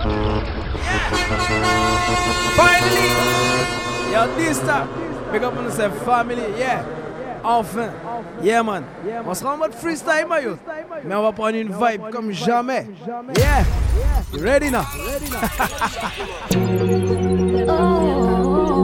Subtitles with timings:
[0.00, 0.16] Finally,
[4.12, 4.88] yo, this time,
[5.30, 6.82] big up on yourself, family, yeah.
[7.44, 7.90] Enfin,
[8.42, 8.84] yeah man.
[9.26, 10.58] On sera en mode freestyle, maillot.
[11.04, 12.86] Mais on va prendre une vibe comme jamais.
[13.36, 13.64] Yeah.
[14.32, 14.86] You ready now?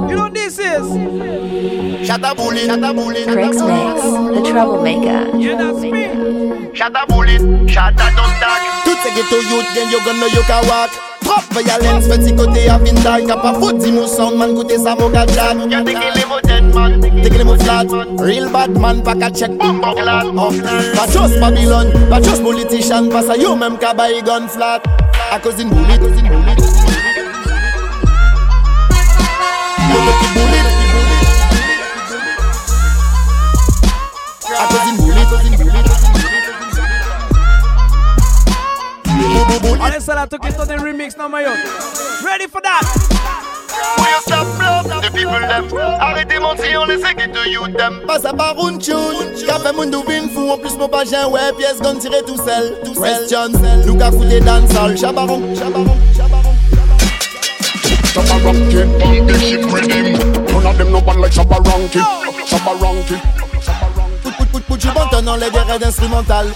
[0.09, 0.83] you know this is.
[2.07, 5.37] Shatta bullet, shatta Mix, the troublemaker.
[5.37, 6.09] Yeah, that's me.
[6.75, 8.61] Shatta bullet, don't talk.
[8.85, 8.86] Tout ce
[9.17, 10.91] ghetto youth, then you gonna you can walk.
[11.25, 15.09] Trop violence, petit côté à Vinda, y'a pas faute, dis-nous sound, man, côté ça, mon
[15.09, 15.59] gars, glad.
[15.71, 17.85] Y'a des kills, mon dead man, des kills, mon flat.
[18.19, 20.27] Real bad man, pas qu'à check, bon, bon, glad.
[20.95, 24.81] Pas just Babylon, pas just politician, pas ça, yo, même qu'à bail gun flat.
[25.33, 26.61] À cause d'une boulette, cause d'une boulette.
[29.89, 30.76] Yo, petit boulette.
[39.83, 41.51] Allez, ça là, tout qui est en remix, non, maillot.
[42.25, 42.81] Ready for that?
[43.99, 45.69] Will you stop love the people them.
[46.01, 48.01] Arrêtez mentir, on essaie que to you them.
[48.07, 48.97] Passe à par une tune
[49.47, 50.51] Café moun dou vin fou.
[50.51, 53.51] En plus mon pagin ouais Pièce gun tiré tout seul Question.
[53.85, 56.57] Nous ka foute dans salle Chabaron Chabaron Chabaron.
[58.15, 58.85] Shabba Ranky,
[59.27, 60.19] big shit rhythm.
[60.53, 62.01] None of them no one like Shabba Ranky.
[62.47, 63.21] Shabba Ranky.
[64.23, 66.47] Put put put put you bon dans les guerres d'instrumental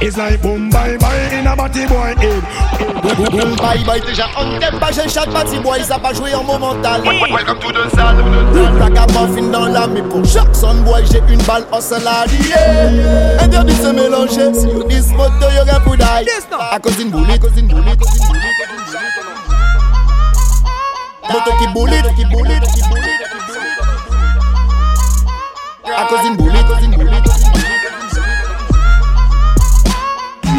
[0.00, 2.42] It's like boom bye bye in a batty boy head.
[3.30, 6.42] Boom bye bye déjà on t'aime pas j'ai chat party boy Ça pas joué en
[6.42, 8.16] momental Welcome to the salle.
[8.80, 13.42] Ragamuffin dans l'âme Mais pour chaque son boy j'ai une balle en salade yeah.
[13.44, 16.26] Interdit de se mélanger Si you dis moto you got to die.
[16.72, 18.54] A cause in bullet Cause in bullet Cause in bullet
[21.30, 23.18] Moto qui bullet Qui bullet Qui bullet
[25.96, 26.90] A cause in bullet Cause in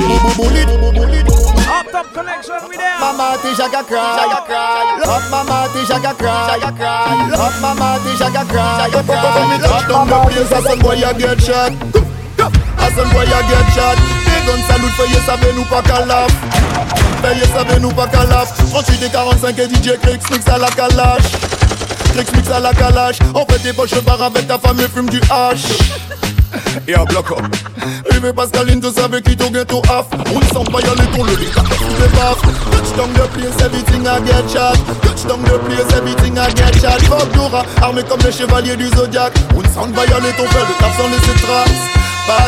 [0.06, 3.00] Up top connection with them.
[3.02, 6.62] Mama ti jaga cry Love mama ti jaga cry
[7.34, 11.14] Love mama ti jaga cry When me touch down the place A son boy a
[11.18, 13.98] get shot A son boy a get shot
[14.46, 16.32] Des salute Feye savez nous pas qu'à laf
[17.54, 21.32] savez nous pas qu'à laf 38 et 45 et DJ Crix mix à la calache
[22.14, 25.10] Crix mix à la calache On fait des poches bar avec ta femme et fume
[25.10, 25.66] du hache
[26.88, 27.42] Yo, block up.
[28.12, 30.08] Rive Pascaline, tu savais qui t'au ghetto off.
[30.34, 31.76] On sent pas y aller ton le lit, t'as fait.
[32.72, 34.78] Touchdown the place, everything I get shot.
[35.02, 37.02] Touchdown the place, everything I get shot.
[37.08, 39.34] Fuck Dora, armé comme les chevaliers du Zodiac.
[39.56, 41.96] On sent pas y aller ton père, le taf sans laisser trace.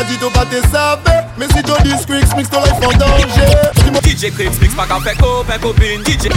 [0.08, 3.68] Dit t'au pas t'es savais, mais si t'au dis Squeaks, mix ton life en danger.
[4.18, 6.28] DJ Creeks mix pas qu'à faire copain copine DJ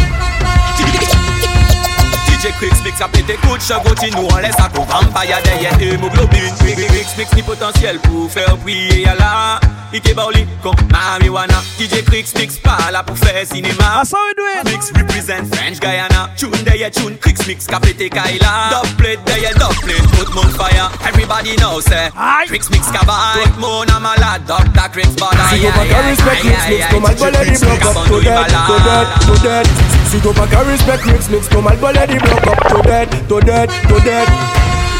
[2.42, 5.80] DJ Creeks mix a pété coup de chagrin nous on laisse à tout vampire derrière
[5.80, 9.60] hémoglobine Creeks mix ni potentiel pour faire briller y'a
[9.94, 14.34] Ike Baoli comme marijuana DJ Creeks mix pas là pour faire cinéma That's how we
[14.36, 14.66] do it.
[14.74, 19.54] Mix represent French Guyana Tune derrière tune Creeks mix ka pété Kaila Dub plate derrière
[19.54, 22.48] dub plate Put mon fire Everybody knows say Aye.
[22.48, 24.90] Creeks mix ka buy Tout mon a malade Dr.
[24.92, 28.08] Creeks bada Si go back and respect mix mix, no mal ballet the block up
[28.08, 30.01] to dead, to dead, to dead.
[30.12, 33.08] Si go back and respect mix mix, no mal ballet the block up to dead,
[33.30, 34.28] to dead, to dead.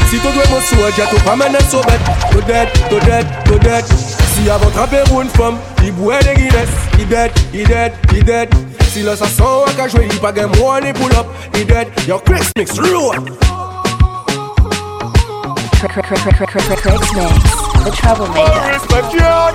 [0.08, 1.36] Si tu dois mon soja, tu pas
[1.68, 2.00] so bête,
[2.30, 3.84] to dead, to dead, to dead.
[3.84, 8.48] Si avant trapper une femme, il boit des Guinness, il dead, il dead, il dead.
[8.88, 11.88] Si sent à qu'à jouer, il pas gain money pull up, il dead.
[12.08, 12.80] Yo Chris mix Mix,
[17.84, 18.72] the troublemaker.
[18.72, 19.52] respect, yeah.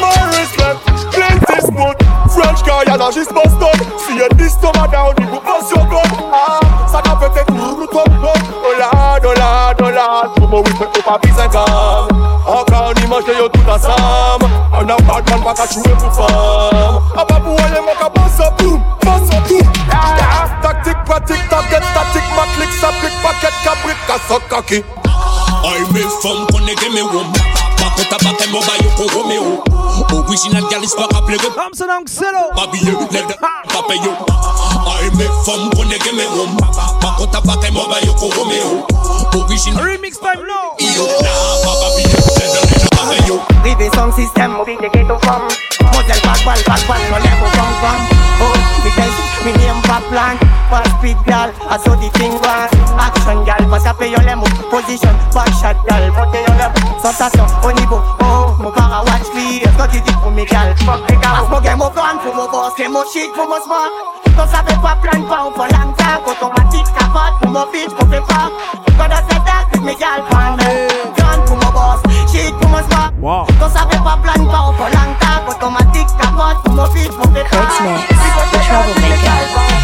[0.00, 0.78] More respect,
[1.12, 2.09] plenty
[2.50, 2.64] smooth.
[2.64, 3.80] French Guyana, she's busted.
[4.00, 6.02] See a this stomach down, you go bust your gun.
[6.32, 8.38] Ah, ça qu'a fait être tout top, top.
[8.64, 10.34] Oh lad, oh lad, oh lad.
[10.36, 12.08] Pour moi, oui, fait au papi 5 ans.
[12.46, 14.46] Encore on y mange yo tout ensemble.
[14.72, 17.00] Un homme bad man, pas qu'à jouer pour femme.
[17.16, 19.60] Ah, bah, pour aller, mon qu'à boss up, boom, boss up, tout.
[20.62, 24.84] Tactique, pratique, target, statique, ma clique, ça pique, paquet, cabrit, casse, cocky.
[25.62, 27.32] I make femme connecter mes wombs
[27.76, 29.69] Par contre tabac et mon bail au Romeo
[30.08, 32.50] Original gal is pas de Amsterdam Xero.
[32.56, 34.00] Babilleux, l'aide pas payé
[35.02, 36.56] I make femme connecter mes wombs
[37.00, 38.86] Par contre tabac et mon bail au Romeo
[39.34, 40.76] Original Remix time now.
[40.78, 45.42] Yo, nah, pas babilleux, l'aide pas payé Rive sound system, mo fit the ghetto from
[45.92, 47.98] Moselle bad ball, bad ball, no level come from
[48.42, 50.36] Oh, me tell you, me name pop plan
[50.70, 52.70] Fast speed gal, I saw the thing was.
[52.96, 56.66] Action gal, passe à payer les mots Position, back shot gal, pote yo le
[57.02, 60.74] Sensation, au niveau, oh Mon para watch me, que tu dis pour gal.
[60.86, 63.90] Fuck les gars, mon game au plan Pour mon boss, c'est mon shit, mon sport
[64.36, 68.08] Quand ça fait pas plan, pas ou pas longtemps Automatique, capote, pour mon bitch, pour
[68.08, 68.48] faire pas
[68.96, 72.00] Quand on avec mes gal, pan Gun pour mon boss,
[72.40, 73.12] feet, you must walk.
[73.20, 73.44] Wow.
[73.46, 77.42] Because I paper plan for for long time, automatic robot, you must feet, must be
[77.44, 77.68] hard.
[77.84, 78.16] Next,
[78.52, 79.80] the troublemaker.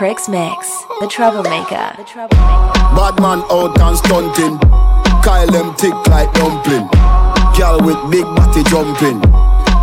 [0.00, 1.92] Craig's Mix, the troublemaker.
[1.98, 2.26] The.
[2.96, 4.58] Bad man out and stunting.
[5.20, 6.88] Kyle them tick like dumpling.
[7.58, 9.20] Girl with big body jumping.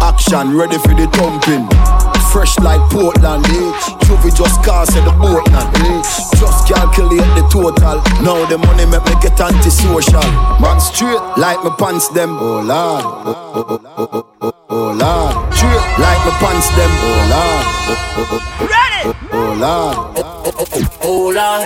[0.02, 1.97] Action ready for the thumping.
[2.38, 3.72] Fresh like Portland, eh?
[4.06, 6.02] Juvie just cast at the boatland, eh?
[6.38, 7.98] Just calculate the total.
[8.22, 10.22] Now the money make me get antisocial.
[10.62, 12.38] Man straight like my pants them.
[12.38, 15.34] Oh lord, oh, oh, oh, oh, oh, oh, oh lord.
[15.56, 16.92] Straight like my pants them.
[17.10, 19.18] Oh lord, oh, oh, oh, Ready?
[19.34, 20.28] oh lord.
[21.04, 21.60] Mola,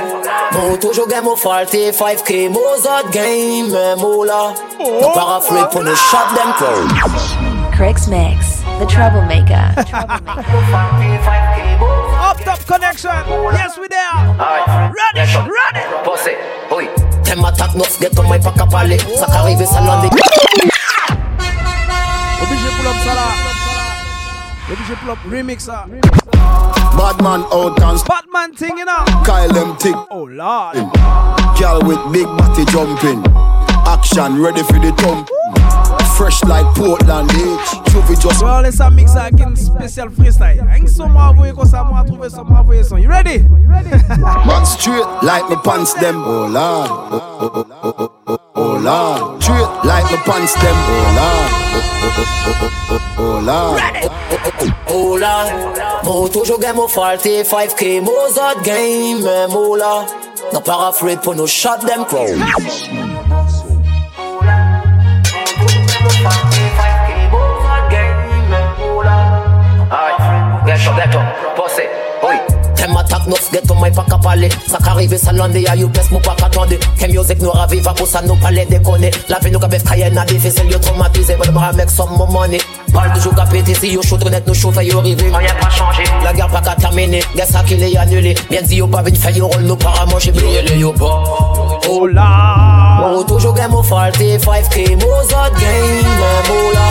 [0.53, 6.88] monto joguei mo falte 5k Mozart game, mola No parafree pour nous shot them crow
[7.75, 8.50] Craig's Mix,
[8.81, 9.74] the troublemaker.
[9.78, 9.86] The.
[12.18, 13.54] Up Top Connexxion.
[13.54, 14.10] Yes, we there.
[14.42, 15.22] Alright, Ready?
[15.38, 15.86] Ready?
[16.04, 16.33] Posse,
[16.75, 16.89] oui
[17.24, 20.00] T'aimes attaque neuf, get on my pack à parler Ça qu'arrive, ça l'en
[22.42, 23.28] Obligé pull up ça là.
[24.72, 25.86] Obligé pull up remix ça.
[26.98, 27.22] Bad
[27.54, 29.06] out and st- Batman thing, you know.
[29.24, 29.95] Kyle them thick.
[30.10, 30.75] Oh lord.
[30.75, 31.60] Mm.
[31.60, 33.24] Girl with big body jumping.
[33.86, 35.30] Action ready for the thump.
[36.17, 37.57] Fresh like Portland, eh?
[37.91, 40.63] Juvie just Well, laisse ça mix avec une spéciale freestyle.
[40.69, 42.97] Rien que son m'a envoyé comme ça, moi trouvé son m'a envoyé son.
[42.97, 43.43] You ready?
[44.45, 46.21] man straight like my pants them.
[46.25, 49.37] Oh lord, oh, oh, oh, oh, oh, oh, oh.
[49.39, 50.75] Straight like my pants them.
[50.77, 53.81] Oh lord, oh, oh, oh, oh, oh, oh lord.
[54.91, 55.45] Mola,
[56.03, 60.05] monto joguei mo falte 5k Mozart game, mola
[60.53, 62.27] No parafree pour nous shot them crow
[74.68, 78.07] Ça qu'arrive, ça l'en à you best, mon pas qu'attendre Que music nous ravive, pour
[78.07, 81.36] ça nous pas les déconner La vie nous qu'à bête Cayenne a difficile, yo traumatisé
[81.36, 82.59] But moi make some more money
[82.94, 86.04] Parle toujours qu'à péter, si yo shoot, honnête nous chauffe, yo arrivé Rien pas changé,
[86.24, 89.18] la guerre pas qu'à terminer Gars ça qu'il est annulé, bien dit yo pas venu
[89.18, 91.24] faire yo rôle, nous para manger, briller les yo pas
[91.89, 92.90] Oh là.
[93.01, 96.06] Mon toujours game au falte 5k Mozart game
[96.48, 96.88] mola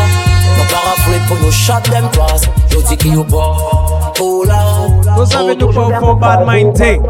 [0.59, 2.43] No parafree pour nous shot them cross
[2.73, 3.57] Yo dis qu'il yo pas
[4.21, 4.61] Oh là
[5.17, 7.03] Vous savez, nous pas pour bad mind thing.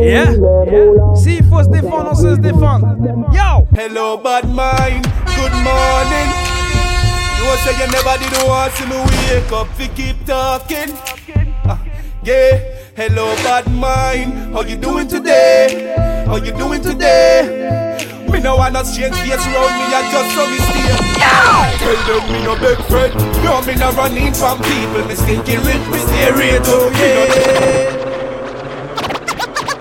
[0.00, 0.26] Yeah?
[1.14, 2.86] S'il faut se défendre, on sait se défendre.
[3.32, 3.66] Yo!
[3.76, 5.06] Hello, bad mind.
[5.36, 6.28] Good morning.
[7.38, 9.68] You know say you never did want to see me wake up.
[9.78, 10.94] We keep talking.
[11.64, 11.78] Ah,
[12.24, 12.79] yeah.
[12.96, 14.32] Hello, bad mind.
[14.54, 16.24] How you doing today?
[16.26, 17.96] How you doing today?
[18.28, 20.94] Me no wanna change face around me, I just so me stay.
[21.80, 23.14] Tell them me no big friend.
[23.44, 25.04] No, me no running from people.
[25.08, 26.62] Me stinky rich, me stay rich.
[26.66, 27.96] Oh yeah.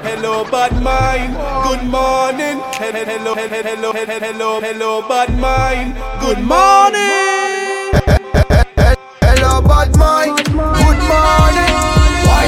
[0.03, 1.35] Hello, bad mind.
[1.67, 2.59] Good morning.
[2.79, 5.95] Hello, he- Hello, he- he- hello, he- he- hello, hello, bad mind.
[6.21, 7.93] Good morning.
[9.21, 10.37] Hello, bad mind.
[10.45, 11.68] Good morning.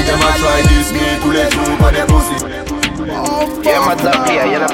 [0.02, 2.34] Why them a try this me to let you for the pussy?
[3.62, 4.72] Yeah, mad love here, you know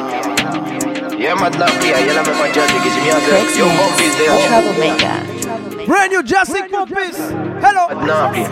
[1.19, 4.01] Yeah, mad love here, you know me my judge Give me a Craig's Yo, Mix,
[4.01, 5.85] is there troublemaker.
[5.85, 7.19] Brand new Jurassic Puppies.
[7.19, 7.89] Hello.
[8.07, 8.49] Nah, play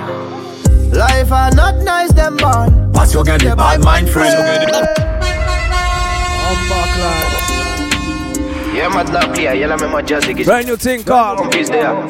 [0.93, 2.93] Life are not nice, them born.
[2.93, 4.37] Pass your get the bad mind friend.
[4.37, 4.85] I'm
[6.69, 7.47] back, lad.
[8.77, 11.53] Yeah, mad love here, you know me my judge Give Brand new thing called Bump
[11.53, 12.07] there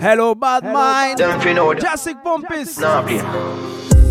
[0.00, 1.18] Hello Bad Mind.
[1.18, 2.78] Them fi know Jurassic Puppies.
[2.78, 3.22] Nah, play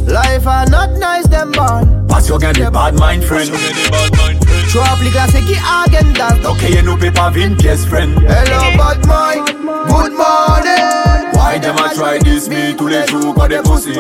[0.08, 2.08] Life are not nice, them born.
[2.08, 3.50] Pass your get the bad mind friend.
[3.50, 6.50] Tu appliques la c'est qui agenda.
[6.50, 8.18] Okay, you know paper vin best friend.
[8.20, 9.48] Hello, bad mind.
[9.88, 11.34] Good morning.
[11.34, 13.94] Why them a try this me tous les jours pour des pussy?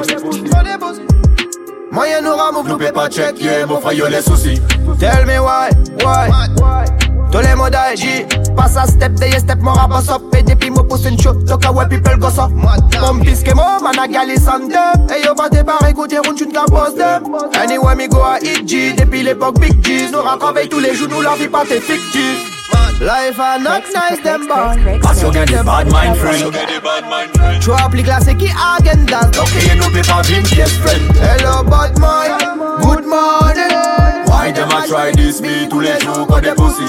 [1.91, 4.07] Moyen nous ramove, Nous nous paie paie pas pas check, check, yeah, mon frère yo
[4.07, 4.62] les soucis.
[5.00, 5.69] Tell me why,
[6.03, 10.44] why Tous les mots d'IG Pass a step, they step, more rap us up Et
[10.44, 14.00] depuis moi pousse une show, donc à ouais people go so Mon pisque moi, man
[14.00, 17.24] a gali sans dem Et yo pas tes par écouter round, tu ne pose dem
[17.62, 21.10] Anyway me go à hit G Depuis l'époque Big G's Nous raconveille tous les jours,
[21.10, 22.51] nous leur vie pas t'es fictive.
[23.01, 26.53] Life are not nice, them born Pass your get the bad mind friend.
[27.60, 31.01] Tu appliques la c'est qui agenda Okay, you know paper vin best friend.
[31.17, 32.39] Hello bad mind,
[32.82, 35.67] good morning Why them a try this me?
[35.70, 36.84] Tous les jours pour des pussy?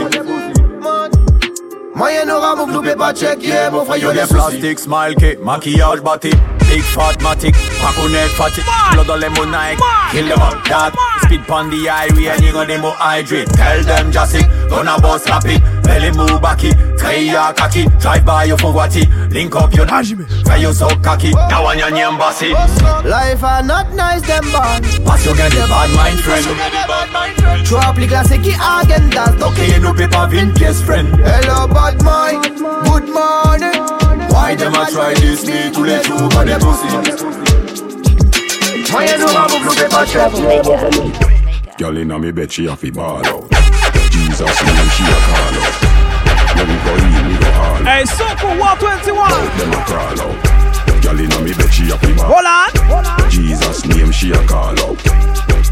[1.95, 4.79] Moyen nous ramove, nous paie pas check, yeah mon frère Yo yo des les plastic
[4.79, 6.31] smile cake, maquillage bati
[6.69, 8.65] Big fat matic, pas connaître fatigue.
[8.93, 12.67] Blood on lemon Nike, kill them up that Speed pon the highway and you got
[12.67, 17.87] them more hydrate Tell them Jassic, gonna bust rapid Belly move backy, try your cocky
[18.01, 18.73] Drive by you for
[19.31, 22.53] link up your Try you so cocky, now on your name bossy.
[23.09, 26.47] Life are not nice, them born Pass you get the bad mind friend.
[27.65, 31.09] Tu appliques la c'est qui agenda Okay, you know paper vin best friend.
[31.25, 32.43] Hello bad mind,
[32.85, 33.81] good morning.
[34.31, 37.37] Why them a try this me tous les jours pour des pussy?
[41.79, 43.56] Girl inna me bed, she a fi ball out.
[44.37, 45.75] Jesus name, she a call out.
[46.57, 47.87] When we go in, we go all out.
[47.89, 49.33] Hey, Soko 121.
[49.57, 51.03] Them a crawl out.
[51.03, 52.37] Girl inna me bed, she a fi ball.
[52.37, 53.31] Hold on.
[53.31, 55.01] Jesus name, she a call out.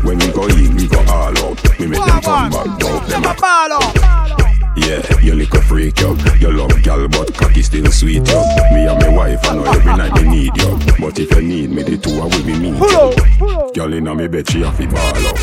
[0.02, 1.60] When we go in, we go all out.
[1.78, 3.06] We make them turn back, out.
[3.06, 3.92] Them a ball out.
[4.78, 6.16] Yeah, you little freak, yo.
[6.40, 8.40] You love gal, but cocky still sweet, yo.
[8.72, 10.78] Me and my wife, I know every night me need you.
[10.98, 13.72] But if you need me, the two I will be meet you.
[13.74, 15.36] Girl inna me bed, she a fi ball out.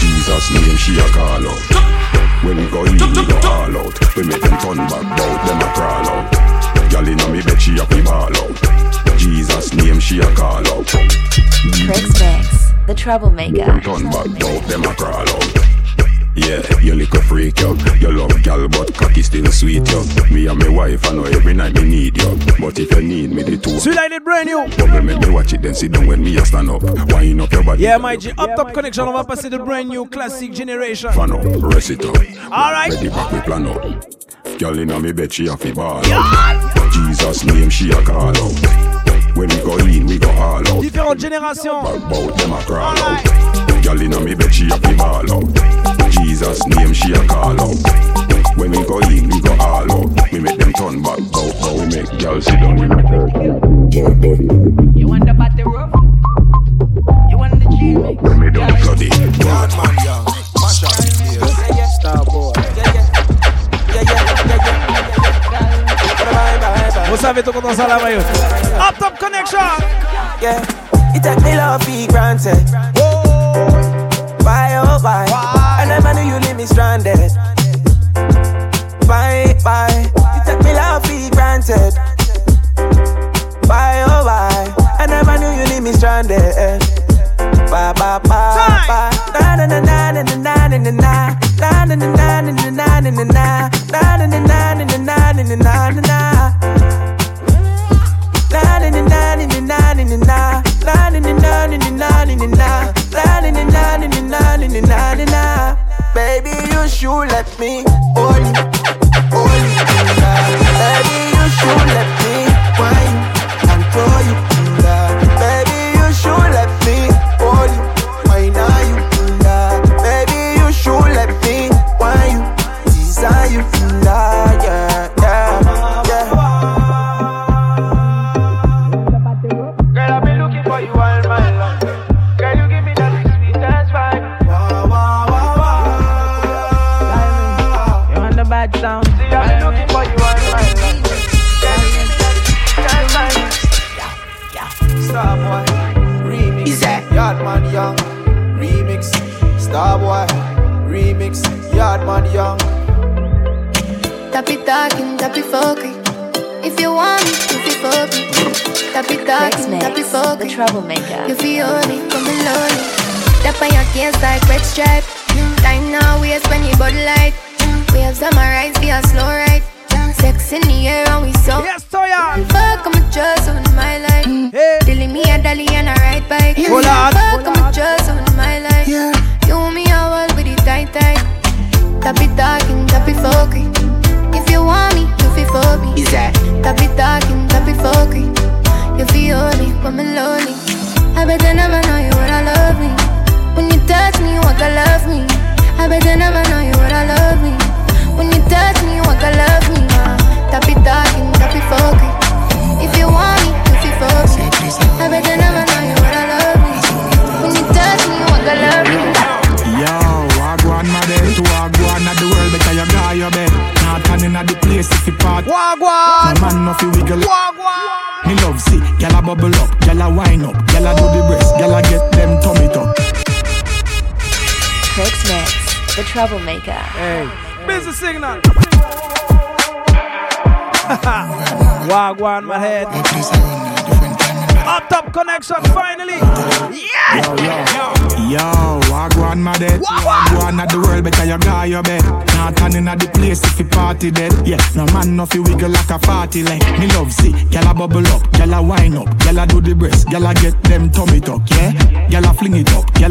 [0.00, 2.05] Jesus name, she a call out.
[2.46, 4.14] When we go in, we go all out.
[4.14, 5.46] We make them turn back, out.
[5.48, 6.90] Them a crawl out.
[6.92, 9.18] Girl inna me bed, she a fi ball out.
[9.18, 10.86] Jesus name, she a call out.
[10.86, 13.80] Creeks Mix, the troublemaker.
[13.80, 14.62] Turn back, out.
[14.68, 15.75] Them a crawl out.
[16.36, 17.74] Yeah, you little freak, yo.
[17.98, 20.04] You love gal, but cocky still sweet, yo.
[20.30, 22.38] Me and my wife, I know every night me need you.
[22.60, 23.78] But if you need me, the two.
[23.80, 24.66] Sweet like it brand new.
[24.76, 26.82] Bubble make me watch it, then sit down when me a stand up.
[27.10, 27.82] Wind up your body.
[27.82, 31.10] Yeah, my G, Up Top Connexxion, on va passer de brand new classic generation.
[31.12, 32.16] Fan up, rest it up.
[32.52, 32.92] Alright.
[32.92, 34.58] Ready back, we plan up.
[34.58, 36.92] Girl inna me bed, she a fi ball out.
[36.92, 39.36] Jesus name, she a call out.
[39.36, 40.82] When we go in, we go all out.
[40.82, 41.82] Différentes générations.
[42.10, 43.35] Bout them a crawl out.
[43.86, 46.10] Girl inna me bed, she a fi ball out.
[46.10, 47.76] Jesus name, she a call out.
[48.56, 50.32] When we go in, we go all out.
[50.32, 53.32] We make them turn back, bout how we make girl sit down in the church.
[54.96, 55.92] You want the party rough?
[57.30, 58.20] You want the G mix?
[58.24, 59.08] We make them bloody.
[59.46, 60.24] Bad man, young.
[60.58, 61.06] Mash up the
[61.38, 61.94] place.
[62.00, 62.52] Star boy.
[67.08, 68.18] Vous savez tout comment ça la maillot.
[68.18, 69.60] Up Top Connexxion.
[70.42, 70.60] Yeah,
[71.14, 73.05] you take me love for granted.
[74.46, 75.26] Why oh why?
[75.80, 77.18] I never knew you leave me stranded.
[79.08, 80.06] Why why?
[80.34, 81.92] You take me love for granted.
[83.66, 84.74] Why oh why?
[84.98, 86.80] I never knew you leave me stranded.
[87.70, 88.40] Ba ba ba
[88.88, 89.10] ba.
[89.34, 91.36] Na na na na na na na na na.
[91.58, 93.70] Na na na na na na na na na na.
[93.90, 96.18] Na na na na na na na na na na na.
[98.52, 100.52] Na na na na na na na na na.
[100.86, 101.36] Na na na na na na na na na.
[101.66, 103.05] Na na na
[107.02, 107.84] you let me
[108.16, 108.75] you,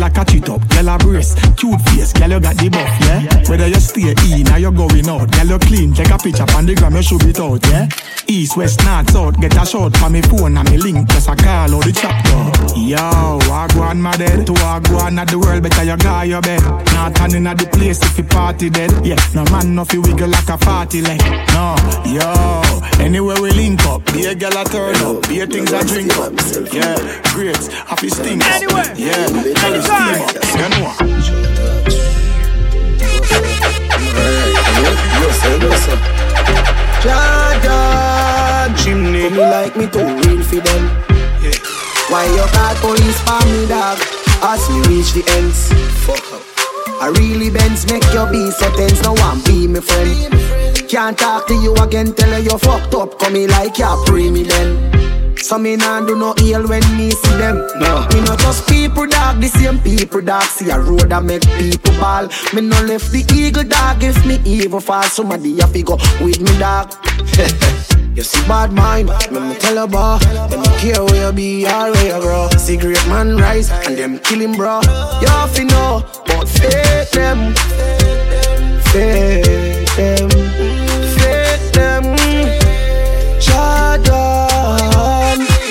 [0.05, 2.99] gyal a catch it up, gyal a brace, cute face, gyal you got the buff,
[3.01, 3.49] yeah.
[3.49, 6.65] Whether you stay in or you're going out, gyal you clean, take a picture on
[6.65, 7.87] the gram, you should it out, yeah.
[8.27, 11.35] East, west, north, south, get a shot for me phone and me link, just a
[11.35, 12.33] call or the chapter.
[12.79, 12.97] Yo,
[13.47, 16.61] wagwan my dead, to wagwan at the world, better you go your bed.
[16.93, 19.15] Not turning at the place if you party dead, yeah.
[19.35, 21.21] No man no fi wiggle like a party leg,
[21.53, 21.75] no.
[22.05, 25.83] Yo, anywhere we link up, be a gal a turn up, be a things I
[25.83, 26.33] drink up,
[26.73, 27.21] yeah.
[27.33, 29.27] Grapes, happy stink up, yeah.
[29.53, 31.25] Call it steam up, you know.
[37.05, 40.83] Jordan, chimney me like me too real for them.
[42.09, 43.97] Why you call police for me dog?
[44.41, 45.71] As we reach the ends,
[46.05, 46.41] fuck up.
[47.01, 49.01] I really bends make your be so tense.
[49.03, 50.89] No one be me friend.
[50.89, 53.19] Can't talk to you again, tell her you fucked up.
[53.19, 55.04] Come me like you pray me then.
[55.45, 57.57] So me nah do no ill when me see them.
[57.77, 58.07] No.
[58.11, 60.41] Me not just people dog, the same people dog.
[60.41, 62.27] See a road that make people ball.
[62.55, 65.03] Me no left the eagle dog if me evil fall.
[65.03, 66.91] Somebody to go with me dog.
[68.15, 71.65] You see bad mind, me me tell her boy Them no care where you be
[71.67, 74.79] or where you grow Cigarette man rise and them kill him bro
[75.19, 77.53] You have to know, but fake them
[78.93, 80.44] Fake them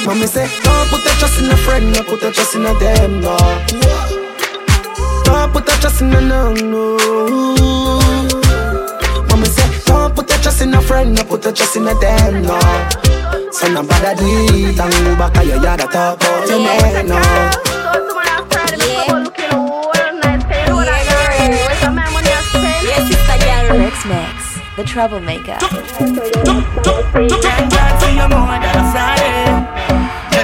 [0.07, 2.75] Mommy say, don't put your trust in a friend, no put your trust in a
[2.79, 3.37] them, no
[5.25, 6.97] Don't put your trust in a no, no
[9.31, 11.95] Mommy say, don't put your trust in a friend, no put your trust in a
[11.95, 12.61] them, no
[13.51, 16.59] So no bother do it, and go back to your yard and talk about your
[16.59, 17.21] man, no
[23.77, 25.59] Rex Mix, the troublemaker.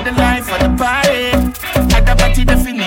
[0.05, 1.31] The life for the party.
[1.95, 2.80] At the party, the feeling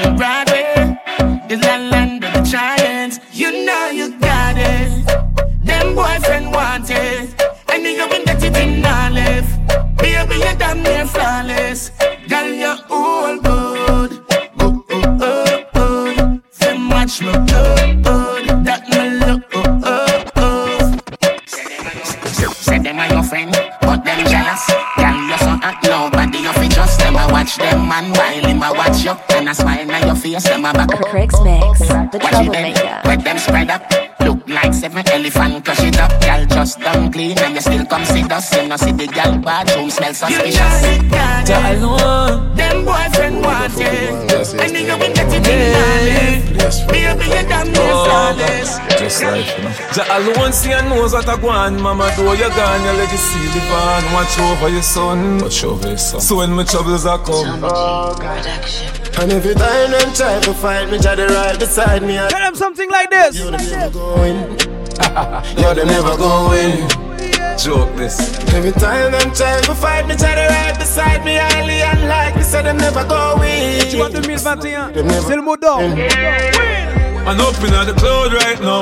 [29.45, 30.43] watch you, and I smile on your face.
[30.43, 31.13] Them a back.
[31.13, 33.01] Rex Mix, the Watch it then, troublemaker.
[33.05, 33.81] let them spread up.
[34.19, 36.11] Look like seven elephant crush it up.
[36.21, 38.55] Girl just done clean and you still come see us.
[38.55, 40.81] You know see the girl bathroom smell suspicious.
[42.55, 46.53] Them boyfriend want it, and you will get it in olive.
[46.87, 48.79] Baby, you damn oh, near flawless.
[48.97, 49.73] Just life, you know.
[49.95, 51.81] Ja alone see and knows what I go on.
[51.81, 54.03] Mama, do you gone, you let you see live on.
[54.13, 55.39] Watch over your son.
[55.39, 56.21] Watch over your son.
[56.21, 59.02] So when my troubles are come.
[59.21, 62.19] And every time them try to fight me, try to right beside me.
[62.19, 63.37] I Tell them something like this.
[63.37, 64.35] You them never going.
[65.57, 66.89] Yo, them never going.
[67.57, 68.19] Joke this.
[68.53, 71.35] Every time them try to fight me, try to right beside me.
[71.35, 73.79] Highly unlikely, so them never going.
[73.89, 74.91] Tu vois 2021,
[75.27, 75.95] c'est le mot d'ordre.
[77.25, 78.81] I'm up in the cloud right now.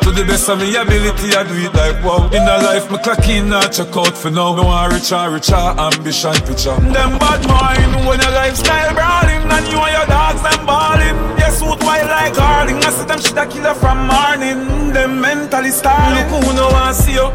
[0.00, 2.24] To the best of my ability, I do it like wow.
[2.32, 4.54] In the life, me clock in, not check out for now.
[4.56, 6.76] No one richer, richer, ambition picture.
[6.92, 11.16] Them bad mind when your lifestyle brawling, and you and your dogs them balling.
[11.38, 12.78] Yes, suit white like Harding.
[12.82, 14.92] I see them shit a killer from morning.
[14.92, 16.26] Them mentally starting.
[16.32, 17.30] Look who no one see you.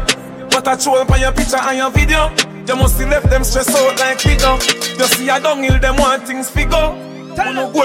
[0.50, 2.30] But I troll on your picture and your video.
[2.66, 4.54] You must have left them stressed out like we go.
[4.98, 6.90] You see a downhill, them want things figure.
[7.36, 7.82] Wanna go.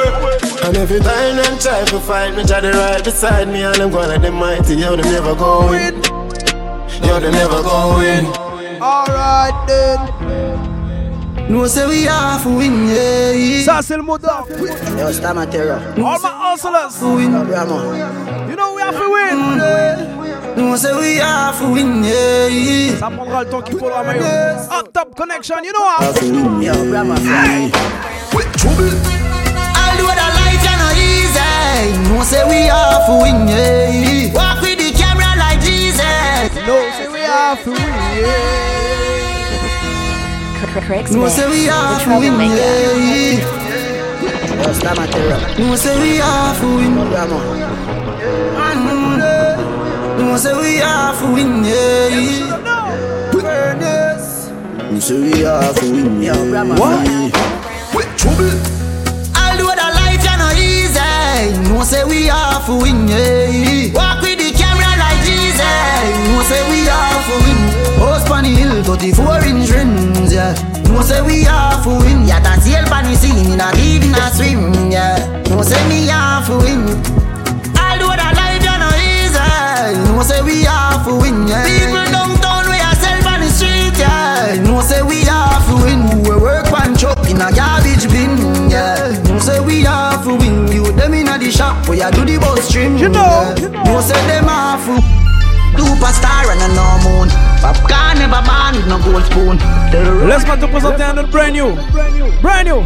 [0.63, 3.89] And every time them try to fight me, try to right beside me, and them
[3.91, 6.03] gonna like them mighty, yo, them never go going.
[7.01, 8.25] Yo, them never go going.
[8.81, 10.44] Alright then.
[11.47, 13.63] No say we have to win, yeah.
[13.63, 14.47] Ça c'est le mot d'ordre.
[14.57, 16.05] Yo.
[16.05, 17.01] All my hustlers.
[17.01, 17.33] Win.
[18.49, 19.37] You know we have to win.
[20.57, 22.97] No say we have to win, yeah.
[22.99, 24.03] Ça prendra le temps qu'il faudra,
[24.91, 26.03] top connection, you know how.
[26.61, 26.73] Yo,
[27.13, 27.71] Hey.
[28.33, 28.89] With trouble.
[29.97, 32.09] Do you know easy.
[32.09, 34.33] No say we have to win, yeah.
[34.33, 36.01] Walk with the camera like Jesus.
[36.65, 38.74] No say we have to win, Rex
[41.11, 42.55] No say we the have to win, troublemaker.
[42.55, 43.37] yeah.
[45.59, 47.39] No say we have to win, Brahma.
[50.17, 52.09] No say we have to win, yeah.
[54.91, 56.35] No say we have to win, yeah.
[56.79, 57.07] What?
[57.95, 58.57] With trouble.
[59.37, 61.69] All the life, you know easy.
[61.69, 63.93] No say we have to win, yeah.
[63.93, 65.63] Walk with the camera like Jesus.
[68.85, 70.53] 34 inch rims, yeah.
[70.89, 72.27] No say we have to win.
[72.27, 75.43] Yeah, that's the pan you see me not even a swim, yeah.
[75.49, 76.85] No say me have to win.
[77.75, 80.13] Although that life you know easy.
[80.13, 81.65] No say we have to win, yeah.
[81.65, 84.61] People downtown we are sell on the street, yeah.
[84.63, 86.23] No say we have to win.
[86.23, 89.11] We work one chop in a garbage bin, yeah.
[89.27, 90.71] No say we have to win.
[90.71, 93.53] You them in a the shop where you do the bus trim, you know.
[93.57, 93.83] Yeah.
[93.83, 95.25] No say them have to.
[95.75, 97.44] Superstar and a no moon.
[97.65, 99.57] Popcorn never born with no gold spoon.
[100.27, 101.75] Laisse-moi te présenter un autre brand new.
[102.43, 102.83] Brand new.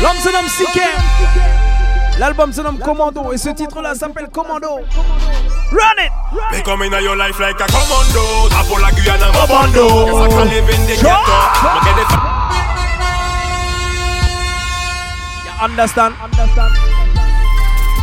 [0.00, 1.00] L'homme se nomme Sikem.
[2.20, 4.82] L'album se nomme Commando et ce titre-là s'appelle Commando.
[5.72, 6.12] Run it!
[6.52, 8.48] Me come in your life like a commando.
[8.48, 10.06] Tapo la Guyana, mo bondo.
[10.06, 11.18] Yes, I can live in the ghetto.
[11.74, 12.04] Me get the
[15.44, 16.14] You understand?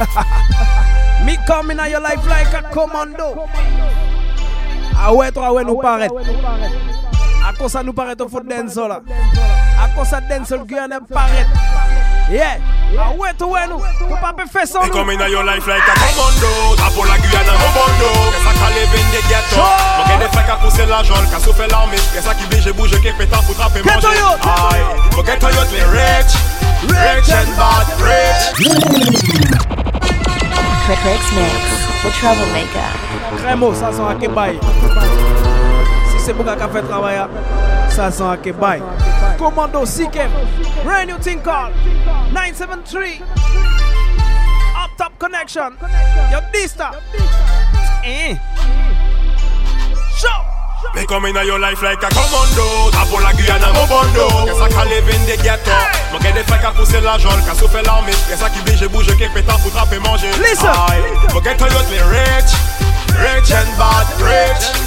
[1.25, 3.47] Me coming in your life like a commando.
[5.03, 6.09] Ah ouais, toi, ouais, nous paraît.
[7.47, 8.99] À quoi ça nous paraît au foot dancehall là?
[9.83, 11.47] À quoi ça dancehall Guyana paraît?
[12.29, 12.57] Yeah.
[12.97, 13.79] Ah ouais, toi, ouais, nous.
[13.79, 14.79] Faut pas faire ça.
[14.81, 16.75] Me come in your life like a commando.
[16.77, 18.09] Tapo la Guyana, mo bondo.
[18.31, 19.65] Yes, I can live in the ghetto.
[19.97, 21.97] Me get the fake à pousser l'argent, qu'à souffler l'armée.
[22.13, 24.07] Yes, I qui bouge, bouge, qui pétard pour trapper manger.
[24.07, 24.83] Aïe.
[25.17, 26.33] Me get your me rich.
[26.83, 28.53] Rich and bad, rich.
[30.85, 32.89] Critics Mix, the troublemaker.
[33.37, 34.59] Crémo, ça sent à Kebaï.
[36.09, 37.21] Si c'est pour qu'à fait travail,
[37.89, 38.81] ça sent à Kebaï.
[39.37, 40.31] Commando Sikem.
[40.83, 41.73] Brand new thing called
[42.33, 43.21] 973.
[44.75, 45.73] Up Top Connexxion.
[46.31, 46.91] Yo, Dysta.
[48.03, 48.35] Eh.
[50.95, 52.91] Me come in your life like a commando.
[52.91, 54.27] Tapo la Guyana, mo bondo.
[54.71, 55.71] Can live in the ghetto
[56.11, 58.11] Me get the fake à pousser l'argent, qu'à souffler l'armée.
[58.29, 60.27] Yes, I qui bouge, bouge, qui pétard pour trapper manger.
[60.41, 60.71] Listen.
[61.43, 62.51] Get your youth, me rich.
[63.19, 64.81] Rich and bad, rich.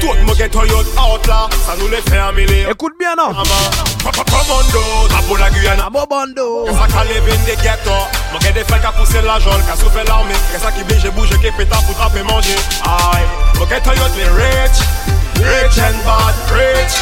[0.00, 1.48] Tout get your youth out là.
[1.66, 3.32] Ça nous les fait million Écoute bien non?
[3.32, 6.66] Commando, tapo la Guyana, mo bondo.
[6.66, 10.34] Can live in the ghetto Me get the fake à pousser l'argent, qu'à souffler l'armée.
[10.52, 12.56] Yes, I qui bouge, bouge, qui pétard pour trapper manger.
[12.84, 13.24] Aïe.
[13.68, 16.94] Get your youth, me rich Rich and bad, rich.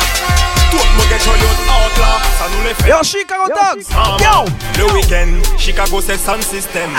[0.70, 3.46] Tout me get your youth out là Ça nous les Yo, Chicago.
[3.48, 3.88] Dogs.
[4.20, 4.44] Yo.
[4.78, 6.90] Le week-end, Chicago c'est sound system.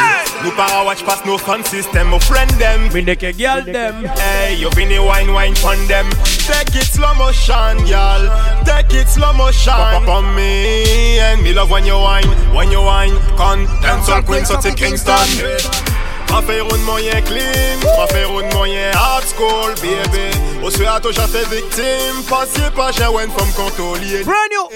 [0.44, 2.08] Nous para watch pass no fun system.
[2.08, 2.90] Mo friend them.
[2.94, 4.10] Me make a girl them.
[4.18, 6.10] Hey, you been a wine wine fun them.
[6.48, 8.32] Take it slow motion, girl
[8.66, 9.74] Take it slow motion.
[9.74, 13.14] Pop up on me And me love when you wine When you wine.
[13.36, 15.87] Con Dancehall Queen sorti Kingston
[16.30, 20.30] Ma fait une moyen clean, ma fait une moyen hard school, baby.
[20.64, 24.24] Au suat, j'ai fait victime, passé pas j'ai une femme contrôlée.
[24.24, 24.68] Brand new.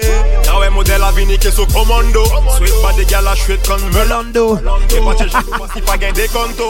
[0.46, 2.24] Y'a à venir qui est sous commando.
[2.58, 4.58] Sweet pas des gars la chouette comme Melando.
[4.58, 6.70] Et pas de jaloux parce qu'il pas gain des contos.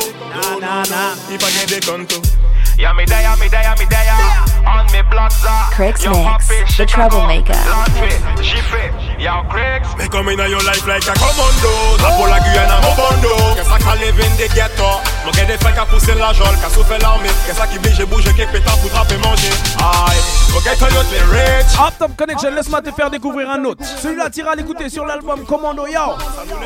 [0.59, 1.15] Nah, nah.
[1.29, 2.21] Il pas gain des contos.
[2.81, 4.09] Yeah, me there, me there, me there.
[4.65, 5.69] On me blood za.
[5.77, 7.53] Mix, the troublemaker.
[7.53, 8.09] Landry,
[8.41, 8.89] Jiffy.
[9.21, 9.85] Yo, Craigs.
[10.01, 11.69] Me come in your life like a commando
[12.01, 15.77] Tapo la Guyana, mo bondo Qu'est-ce qu'à live in the ghetto Mon gars des fake
[15.77, 19.51] à pousser l'argent Qu'à souffler l'armée Qu'est-ce qui bouge, bouge, qui pétard pour trapper manger
[19.77, 20.17] Aïe
[20.51, 23.85] Mon gars youth les rich Up Top Connexxion, laisse-moi te faire découvrir un autre.
[23.85, 26.17] Celui-là, tira à l'écouter sur l'album Commando Yo.
[26.17, 26.57] Ça nous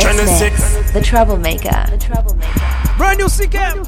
[0.00, 1.86] Chris Mix, the troublemaker.
[2.98, 3.84] Brand new Sikem.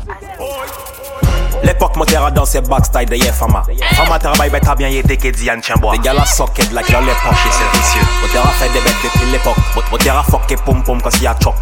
[1.63, 3.63] L'époque motera dans ses backstage de Yefama.
[3.95, 5.93] Fama travaille bête à bien y était que Diane Chambois.
[5.95, 8.07] Les gars la socket like là les poches c'est vicieux.
[8.23, 9.57] Motera fait des bêtes depuis l'époque.
[9.91, 11.55] Motera fucké pom pom quand s'y a choc.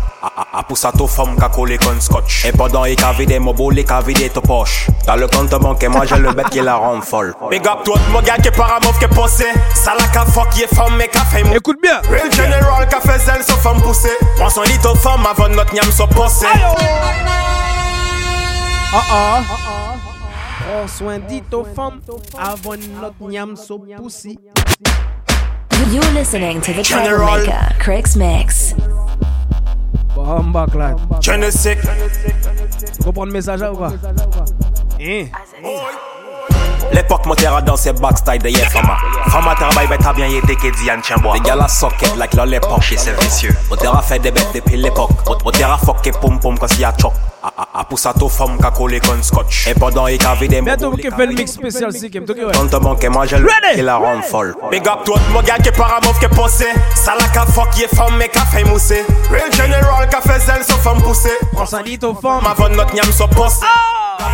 [0.53, 2.47] A pousse à tout femme qu'a collé con scotch.
[2.47, 4.89] Et pendant il qu'a vidé mon boule, qu'a vidé ton poche.
[5.07, 7.35] Dans le compte bancaire, moi j'ai le bête qui la rend folle.
[7.51, 9.47] big up tout mon gars qui est paramouv qui est posé.
[9.75, 11.55] Ça la qu'a fuck qui est femme mais qu'a fait mou.
[11.55, 12.01] Écoute bien.
[12.11, 14.17] Real General qu'a fait zèle sauf femme poussée.
[14.37, 16.47] Prends son lit aux femmes avant notre niam soit posé.
[18.93, 19.95] Ah ah.
[20.61, 22.01] Prends soin dit aux femmes
[22.39, 24.39] avant notre niam so poussi.
[25.93, 27.27] You're listening to the General.
[27.45, 27.75] troublemaker.
[27.79, 28.75] Critics Mix.
[30.15, 30.97] Bomba clad.
[31.21, 31.77] Genesis.
[33.05, 33.93] Comprendre le message là ou pas?
[35.01, 35.27] Hein?
[36.93, 38.97] L'époque motera dans ses backstage de Yefama.
[39.29, 41.35] Fama travaille bête à bien y était que Diane Chambois.
[41.35, 43.55] Les gars la socket like là les poches c'est vicieux.
[43.71, 45.11] Motera fait des bêtes depuis l'époque.
[45.45, 47.13] Motera fucké pom pom quand s'y a choc.
[47.75, 49.69] A pousse à tout femme qu'a collé con scotch.
[49.69, 52.25] Et pendant il qu'a vidé mon Bientôt vous boule, qui fait le mix spécial Sikem.
[52.25, 52.53] Toi qui ouais.
[52.53, 53.77] Compte bancaire, moi j'ai le Ready?
[53.77, 54.55] qui la rend folle.
[54.71, 56.67] Big up tout mon gars qui est paramouv qui est posé.
[56.95, 59.05] Ça la qu'a fuck qui est femme mais qu'a fait mousser.
[59.31, 61.31] Real General qu'a fait zèle sauf femme poussée.
[61.53, 62.47] Prends soin dit aux femmes.
[62.51, 63.67] Avant notre niam soit posé.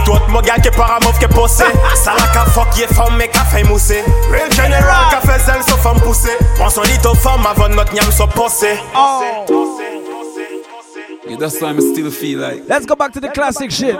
[0.04, 1.64] Tout mon gars qui est paramouv qui est posé.
[1.94, 3.62] Ça la qu'a fuck qui est femme mais qu'a fait.
[3.62, 6.36] Real General qu'a fait zèle sauf femme poussée.
[6.56, 8.68] Prends son lit aux femmes avant notre niam soit posé.
[11.28, 12.64] Yeah, that's why I still feel like.
[12.68, 13.96] Let's go back to the classic shit.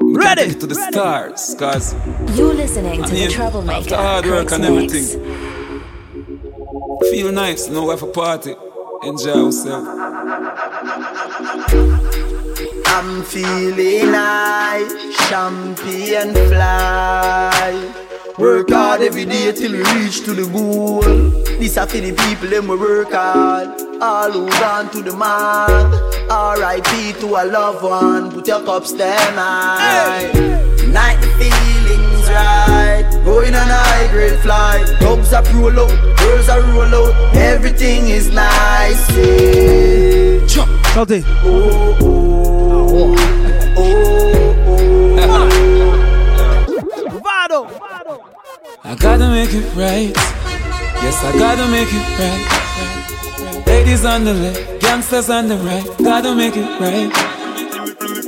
[0.00, 1.94] Ready to the stars, cause
[2.36, 3.80] You're listening to I the Troublemaker.
[3.80, 4.92] after hard work Chris and Mix.
[4.94, 5.40] everything,
[7.10, 8.54] feel nice, know where for party,
[9.02, 9.84] enjoy yourself.
[12.98, 14.82] I'm feeling high,
[15.28, 17.94] champagne fly.
[18.38, 21.02] Work hard every day till we reach to the goal.
[21.60, 23.68] This are for the people them we work hard.
[24.02, 25.94] All who gone to the mark.
[26.28, 27.12] R.I.P.
[27.20, 28.32] to a loved one.
[28.32, 30.32] Put your cups them high.
[30.90, 33.08] Night the feelings right.
[33.24, 34.98] Going on a high grade flight.
[34.98, 37.36] Dogs are roll out, girls are roll out.
[37.36, 39.08] Everything is nice.
[39.16, 40.40] Yeah.
[40.48, 41.24] Chantez.
[41.44, 42.57] Oh, oh,
[42.90, 43.38] oh.
[48.84, 50.12] I gotta make it right.
[51.02, 53.66] Yes, I gotta make it right.
[53.66, 55.84] Ladies on the left, gangsters on the right.
[55.98, 57.12] Gotta make it right.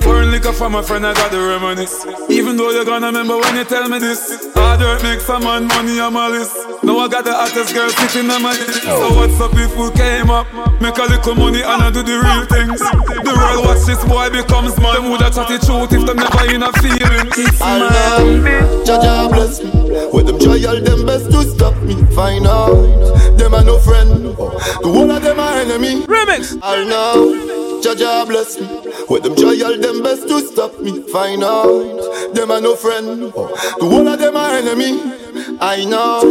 [0.02, 2.04] Pouring liquor from my friend, I gotta reminisce.
[2.30, 4.52] Even though you're gonna remember when you tell me this.
[4.54, 6.54] Hard work makes some man money on my list.
[6.82, 8.82] Now I got the hottest girl sitting on my list.
[8.82, 9.16] So oh.
[9.18, 10.46] what's up if we came up?
[10.80, 12.78] Make a little money and I do the real things.
[12.78, 14.94] The world watch this boy becomes man.
[14.94, 17.26] Them woulda chat the truth if them never in a feeling.
[17.34, 17.90] It's I man.
[17.90, 19.70] love Jaja bless me
[20.12, 24.10] With them try all them best to stop me Find out Them are no friend
[24.10, 24.34] The
[24.82, 29.76] whole of them are enemy Remix I know Jaja bless me With them try all
[29.76, 31.02] them best to stop me.
[31.08, 33.32] Find out Them are no friend.
[33.32, 35.02] The whole of them are enemy.
[35.60, 36.22] I know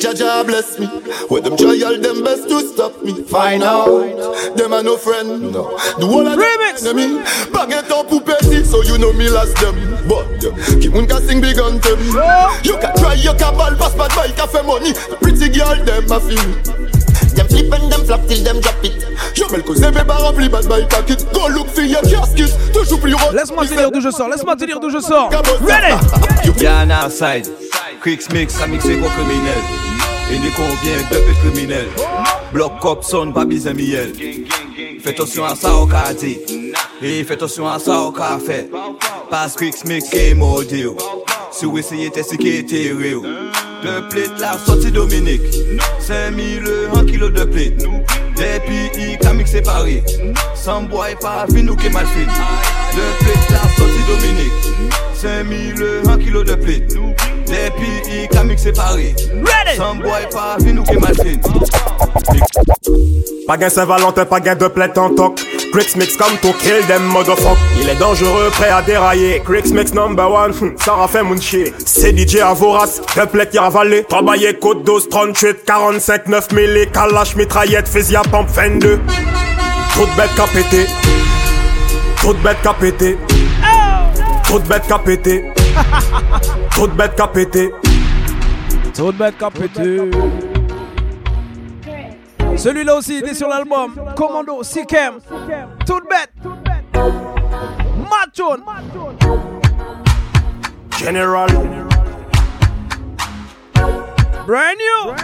[0.00, 0.88] Jaja bless me.
[1.28, 3.12] With them try all them best to stop me.
[3.24, 5.52] Find out Them are no friend.
[5.52, 7.20] The whole of them are enemy.
[7.52, 9.76] Baguette up pour petit So you know me last them.
[10.08, 10.56] But them
[10.94, 12.00] moun ka sing big anthem
[12.64, 14.94] You can try you can ball Pass boy ka fait money.
[15.20, 16.93] Pretty girl them a feel
[17.64, 19.04] Them flip and them flap till them drop it
[19.36, 23.14] Yo mel cause bébé rempli bad boy packet Go look for your casket Toujours plus
[23.14, 24.28] haut Laisse-moi te dire d'où je sors.
[24.28, 25.30] Laisse-moi te dire d'où je sors.
[25.66, 26.62] Ready?
[26.62, 27.50] Y'en a side,
[28.00, 29.62] Cricks mix, ça mixe quoi criminel.
[30.32, 31.88] Et des combien de criminels.
[32.52, 34.12] Bloc cop son, pas bizarre miel.
[35.00, 36.38] Fais attention à ça au cas dit.
[37.02, 38.70] Et fais attention à ça au cas fait.
[39.30, 40.86] Passe Cricks mix et maudit.
[41.54, 43.20] Si vous essayez de c'est qui était real.
[43.84, 45.40] De plate la sortie Dominique.
[46.00, 47.78] 5000 1 kilo de plate.
[48.36, 50.02] Depuis, il a mixé Paris.
[50.56, 52.26] Sans bois et pas fin nous qui mal fait.
[52.96, 55.03] De plate la sortie Dominique.
[55.24, 56.94] 5000 1 kilo de plate.
[57.46, 59.14] Depuis, il a mixé Paris.
[59.74, 61.40] Sans bois et pas fin nous qui mal fait.
[63.46, 65.40] Pas gain Saint-Valentin, pas gain de plainte en toc.
[65.72, 67.56] Cricks mix comme to kill them motherfuck.
[67.80, 69.40] Il est dangereux, prêt à dérailler.
[69.42, 71.72] Cricks mix number one, hmm, ça a fait mon shit.
[71.86, 74.04] C'est DJ à vorace, de plainte y avalé.
[74.04, 79.00] Travailler côte 12, 38, 45, 9 milli, kalash, mitraillette, fusil à pompe, 22.
[79.94, 80.86] Trop de bêtes qu'a pété.
[82.18, 83.16] Trop de bêtes qu'a pété.
[84.54, 85.52] Trop de bêtes qu'a pété.
[86.70, 87.74] Trop de bêtes qu'a pété.
[88.94, 90.10] Trop de bêtes qu'a pété.
[92.56, 93.96] Celui-là aussi, il est sur l'album.
[94.14, 95.14] Commando, Sikem.
[95.84, 96.30] Toute bête.
[97.98, 98.62] Machon.
[100.98, 101.48] General.
[104.46, 105.14] Brand new.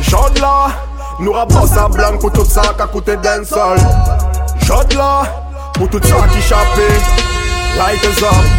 [0.00, 0.70] Jod là,
[1.20, 3.78] nous rapporte à blanc pour tout ça qui a coûté d'un sol.
[4.66, 5.22] Jod là,
[5.74, 6.88] pour tout ça qui chapé,
[7.78, 8.50] like a zone.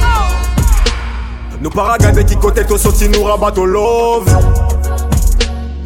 [1.59, 4.25] Nous pas regarder qui côté tout sorti nous rabat au love.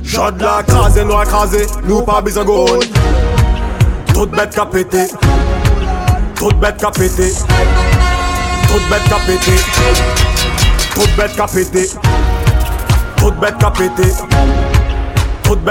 [0.04, 2.86] Jod là, crasé, nous crasé, nous pas besoin de gold.
[4.14, 5.08] Trop de bêtes qu'a pété,
[6.36, 7.34] trop de bêtes qu'a pété,
[8.68, 9.56] trop de bêtes qu'a pété,
[10.94, 11.90] trop de bêtes qu'a pété,
[13.16, 14.12] trop de bêtes qu'a pété.
[15.42, 15.62] Trop de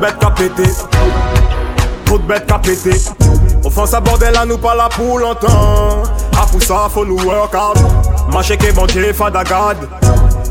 [0.00, 0.64] bêtes qu'a pété
[2.08, 2.90] Trop de bêtes de qu'a pété.
[3.64, 6.04] Offense à bordel à nous pas là pour longtemps.
[6.40, 7.78] A pour ça faut nous work hard.
[8.32, 9.76] Marcher que bon Dieu fadagad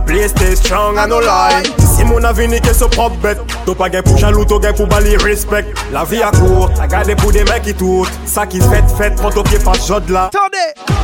[0.06, 1.63] Play stay strong and no lie.
[1.80, 3.41] Si mon avis n'est que ce propre bête.
[3.65, 5.65] T'as pas gain pour jaloux, t'as gain pour bali respect.
[5.91, 9.15] La vie à court, à garder pour des mecs qui tournent Ça qui fait fait,
[9.15, 10.30] prends ton pied pas jode là.
[10.32, 10.96] Attendez.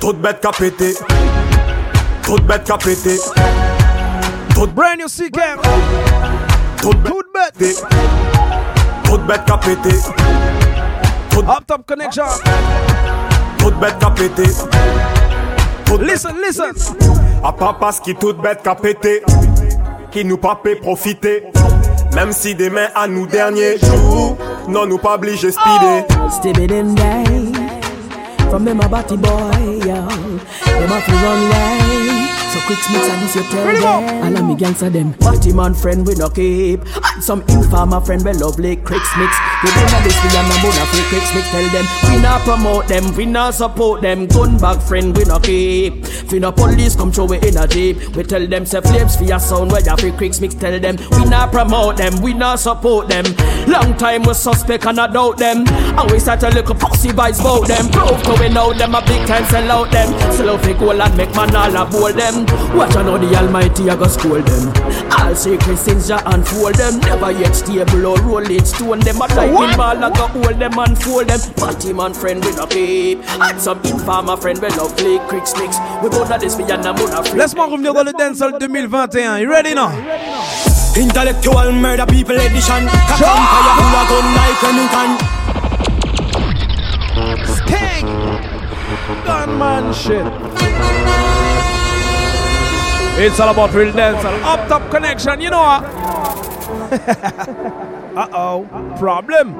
[0.00, 0.94] Trop de bêtes qu'a pété.
[2.22, 3.18] Trop de bêtes qu'a pété.
[4.54, 5.58] Trop de Brand new Sikem.
[6.78, 7.84] Trop de bêtes.
[9.12, 9.90] Trop de bêtes qu'a pété.
[11.36, 12.24] Up Top Connexxion.
[13.58, 14.44] Trop de bêtes qu'a pété.
[16.00, 16.72] Listen, listen.
[17.44, 19.22] À part parce qu'il toute bête qu'a pété.
[20.10, 21.44] Qui nous pas peut profiter.
[22.14, 24.38] Même si demain à nous dernier jour.
[24.66, 26.06] Non, nous pas obligé speeder.
[26.30, 27.52] Stibby them day.
[28.48, 30.08] from them a batty boy, yo.
[30.08, 32.41] Them have to run way.
[32.52, 34.24] So quick mix and this you tell them.
[34.24, 35.12] All of me gangster them.
[35.12, 36.80] Batty man friend we no keep.
[36.84, 39.32] And some informer friend we lovely quick mix.
[39.64, 41.48] We don't this we and a bona free Creeks mix.
[41.50, 44.26] Tell them we not promote them, we not support them.
[44.26, 46.04] Gun bag friend we no keep.
[46.04, 48.14] Fi no police come throw we in a jeep.
[48.14, 50.54] We tell them say flames for your sound where you free Cricks mix.
[50.54, 53.24] Tell them we not promote them, we not support them.
[53.66, 55.66] Long time we suspect and I doubt them.
[55.66, 57.88] And we start to look a pussy vibes about them.
[57.88, 60.12] Prove to we know them a big time sell out them.
[60.32, 62.41] Sell out fi goal and make man all a bowl them.
[62.74, 64.72] Watch I know the Almighty I go school them.
[65.12, 66.98] All secret things ya unfold them.
[67.00, 69.16] Never yet stable or rolling stone them.
[69.16, 71.40] A lightning ball I go hold them and fold them.
[71.56, 73.18] Party man friend we no keep.
[73.40, 75.76] And some informer friend we love play crick sticks.
[76.02, 77.38] We both of this we and a moon free.
[77.38, 79.40] Laisse-moi revenir dans le dancehall 2021.
[79.40, 79.90] You ready now?
[80.96, 82.86] Intellectual murder people edition.
[82.86, 85.10] Cock and fire full of gun like Remington.
[87.44, 88.06] Skeng!
[89.24, 91.41] Gunman shit.
[93.14, 94.42] It's all about real dancehall.
[94.42, 95.60] Up Top Connexxion, you know
[98.16, 98.66] uh oh.
[98.98, 99.54] Problem.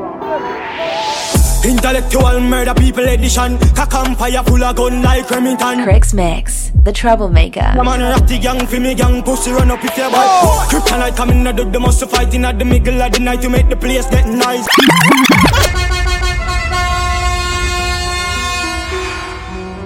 [1.65, 3.59] Intellectual murder people edition.
[3.75, 5.85] Cock and fire full of gun like Remington.
[5.85, 7.73] Creeks Mix, the troublemaker.
[7.75, 10.27] Come on, ratty gang for me gang pussy run up if you boy.
[10.71, 13.77] Kryptonite coming out the must fighting at the middle of the night to make the
[13.77, 14.67] place get nice.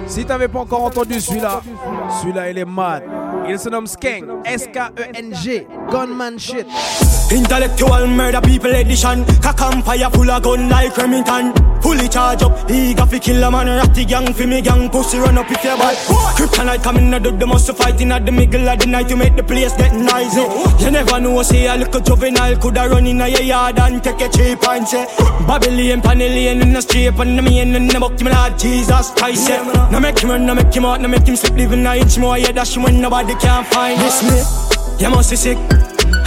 [0.07, 1.61] Si t'avais pas encore entendu celui-là,
[2.21, 3.03] celui-là il est mad.
[3.49, 6.67] Il se nomme Skeng, S-K-E-N-G, Gunman shit.
[7.31, 9.25] Intellectual murder people edition.
[9.41, 11.53] Cock fire full of gun like Remington.
[11.81, 13.67] Fully charge up, eager fi kill a man.
[13.67, 15.93] Ratty gang fi me gang pussy run up if you boy.
[16.35, 19.43] Kryptonite coming out the must fighting at the middle of the night to make the
[19.43, 20.41] place get noisy.
[20.83, 24.29] You never know, say a little juvenile coulda run in a yard and take a
[24.29, 25.05] cheap and say
[25.45, 29.49] Babylon, Panellian in the street and the man in the book, me Lord Jesus Christ.
[29.49, 29.89] Yeah.
[29.91, 32.17] No make him run, no make him out, no make him sleep, living a inch
[32.17, 32.37] more.
[32.37, 34.37] Yeah, dash when nobody can find this me.
[34.99, 35.57] You must be sick.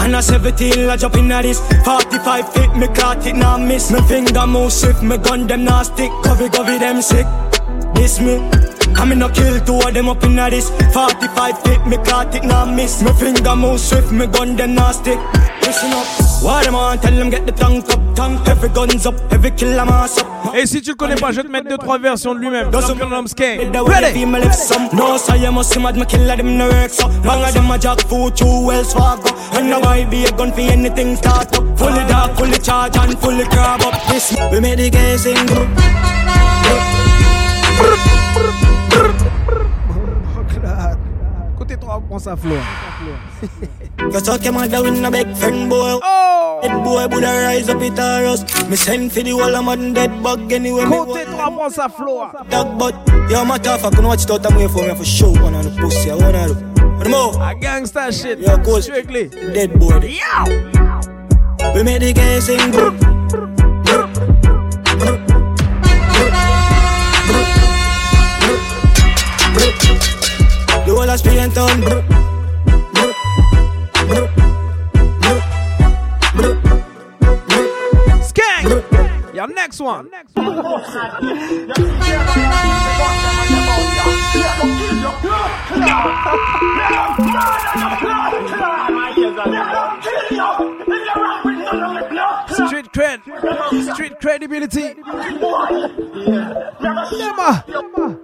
[0.01, 1.61] And a 17, I jump in at this.
[1.85, 3.91] 45 feet, me caught it, now miss.
[3.91, 6.11] Me finger move swift, me gun them now stick.
[6.25, 7.27] Covey, covey, them sick.
[7.95, 8.39] This me
[8.97, 10.71] I me no kill two of them up in this.
[10.93, 13.03] 45 feet, me caught it, now miss.
[13.03, 15.19] Me finger move swift, me gun them stick.
[15.63, 16.07] Listen up.
[16.43, 19.79] What them on, tell them get the tank up Tank, every guns up, every kill
[19.79, 20.27] a mass up.
[20.55, 22.71] Et si tu le connais pas, je vais te mettre deux trois versions de lui-même.
[22.71, 23.71] Comme le nom Skeng.
[23.73, 24.19] The way they Ready?
[24.19, 24.89] feel me left some.
[24.93, 27.71] No, so you must see mad, me kill them no work so Bang of them
[27.71, 31.57] a jack food, two Wells Fargo And now I be a gun for anything start
[31.57, 31.79] up.
[31.79, 33.95] Fully dark, fully charge and fully crab up.
[34.09, 35.37] This, we made the game sing
[37.81, 38.20] Côté
[42.11, 42.59] 3, prends sa flow.
[44.13, 47.81] You thought your mother in a big friend boy Oh Head boy would rise up
[47.81, 51.25] it or us Me send for the whole of man dead bug anyway me Côté
[51.25, 52.31] 3, prends sa flow.
[52.51, 52.95] dog but
[53.31, 55.55] Yo my tough I can watch it out and wait for me for show One
[55.55, 56.55] on the pussy I wanna do
[56.97, 57.33] What the more?
[57.41, 58.41] A gangsta shit.
[58.41, 58.85] Yeah, of course.
[58.85, 59.29] Strictly.
[59.29, 60.01] Dead boy
[61.75, 63.10] We made the game sing
[71.11, 73.11] of Spain brr, brr, brr.
[78.23, 79.35] Skeng!
[79.35, 80.09] Your next one.
[92.69, 93.95] Street cred.
[93.95, 94.95] Street credibility.
[97.19, 98.20] Nema.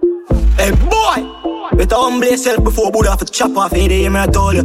[0.67, 3.89] Hey boy, better humble yourself before Buddha for chop off head.
[3.89, 4.63] Hear me I told you.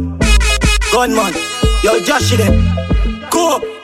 [0.91, 1.33] Gunman,
[1.81, 2.75] yo Josh them.
[3.31, 3.82] Go.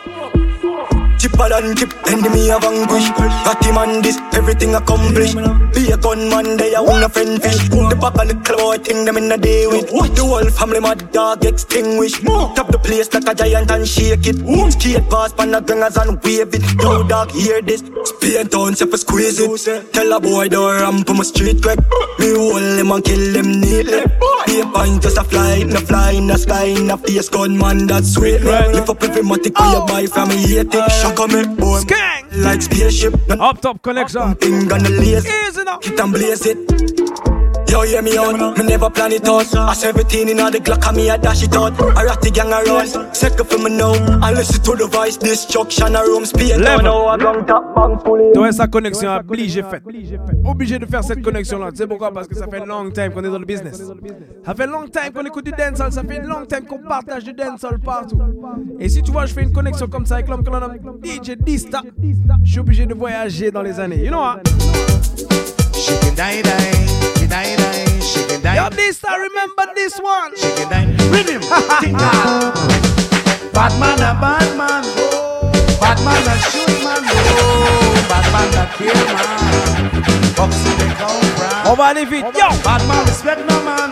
[1.29, 3.09] Chipper than chip, enemy have vanquish.
[3.09, 5.35] Got him on this, everything accomplished.
[5.73, 7.69] Be a gunman, they a wanna friend fish.
[7.69, 9.89] The back of the boy thing them in a day with.
[9.89, 12.13] The whole family mad dog extinguish.
[12.55, 14.37] Tap the place like a giant and shake it.
[14.73, 16.63] Skate past pan the gangers and wave it.
[16.81, 17.83] Yo dog, hear this.
[18.05, 19.93] Spain town, self squeeze it.
[19.93, 21.79] Tell a boy don't ramp on my street quick.
[22.19, 24.01] Me hold them and kill them neatly.
[24.45, 28.13] Be a pint just a fly, no fly in the sky, the face gunman that's
[28.13, 28.41] sweet.
[28.41, 30.91] Lift up every matic where you buy from me, hate it.
[31.19, 31.27] On
[31.57, 31.81] boy.
[32.31, 34.39] Like spaceship, Up Top Connexxion.
[34.39, 35.25] thing on the lace.
[35.25, 35.79] Easy now.
[35.81, 37.18] Hit and blaze it.
[37.69, 39.55] Yo, hear me out, me never plan it out.
[39.55, 41.79] I 17 in all the Glock, and me I dash it out.
[41.95, 43.93] I rat the gang around, second for me now.
[44.23, 46.65] I listen to the voice, destruction, a room speed.
[46.65, 46.77] I.
[48.39, 49.83] Ouais, sa connexion obligé faite.
[50.45, 51.71] Obligé de faire cette connexion là.
[51.71, 52.11] Tu sais pourquoi?
[52.11, 53.81] Parce que ça fait long time qu'on est dans le business.
[54.45, 55.91] Ça fait long time qu'on écoute du dancehall.
[55.91, 58.19] Ça fait long time qu'on partage du dancehall partout.
[58.79, 60.77] Et si tu vois, je fais une connexion comme ça avec l'homme que l'on nomme
[61.03, 61.81] DJ Dista,
[62.43, 64.03] je suis obligé de voyager dans les années.
[64.03, 64.41] You know what?
[65.79, 66.85] She can die, die,
[67.17, 68.55] she die, die, she can die.
[68.55, 70.35] Yo, this I remember this one.
[70.35, 70.85] She can die.
[71.07, 71.39] Rhythm.
[73.55, 74.83] bad man, a bad man.
[74.97, 75.51] Oh.
[75.79, 77.01] Bad man, a shoot man.
[77.01, 77.05] Oh,
[78.11, 79.87] bad man, a kill man.
[80.35, 81.71] Boxing they come from.
[81.71, 82.49] On va aller yo.
[82.63, 83.91] Bad man, respect no man.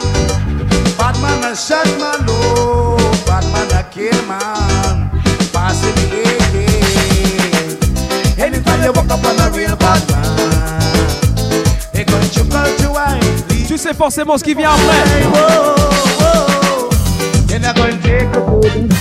[0.98, 2.26] Bad man, a shot man.
[2.28, 5.10] Oh, bad man, a kill man.
[5.54, 6.54] Passing the AK.
[8.40, 10.37] Anytime you walk up on a real bad man,
[13.78, 13.84] wife.
[13.84, 15.04] Tu sais forcément ce qui vient après.
[17.48, 18.94] Then they're gonna take a food.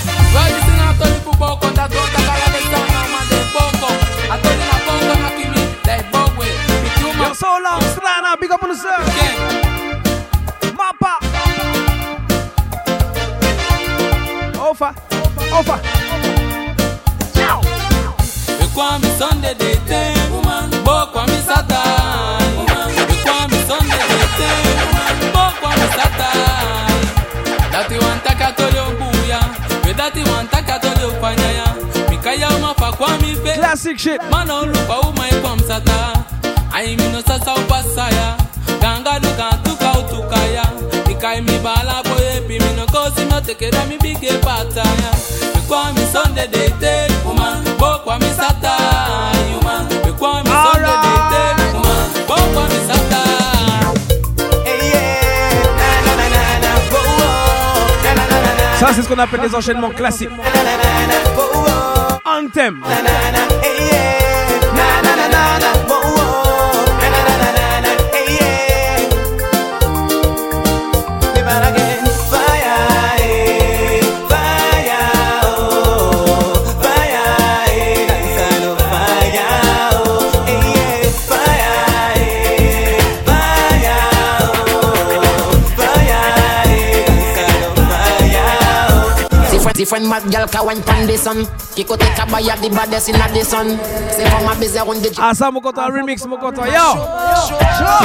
[7.19, 8.69] Yo, so long, Strana, big up on
[33.55, 34.21] Classic shit.
[34.31, 36.13] Mano lupa umai kwa msata.
[36.73, 38.35] Ai mino sasa upasaya.
[38.81, 40.63] Ganga duka tuka utukaya.
[41.07, 45.11] Mikai mi bala boye pi mino kosi no tekera mi bige pataya.
[45.67, 47.63] Kwa mi Sunday day ten, woman.
[47.79, 48.25] Bo kwa mi.
[50.19, 52.09] Kwa mi Sunday day ten, woman.
[52.27, 52.96] Bo kwa mi Satan.
[58.93, 60.29] C'est ce qu'on appelle des enchaînements classiques.
[62.25, 62.81] Anthem.
[89.77, 91.45] Different, different mad gal ka wine pan the sun.
[91.77, 93.77] Kiko take a buy of the baddest in the sun.
[94.09, 96.65] Say for my busy run the Ah, ça, mon remix, mon content.
[96.65, 96.97] Yo!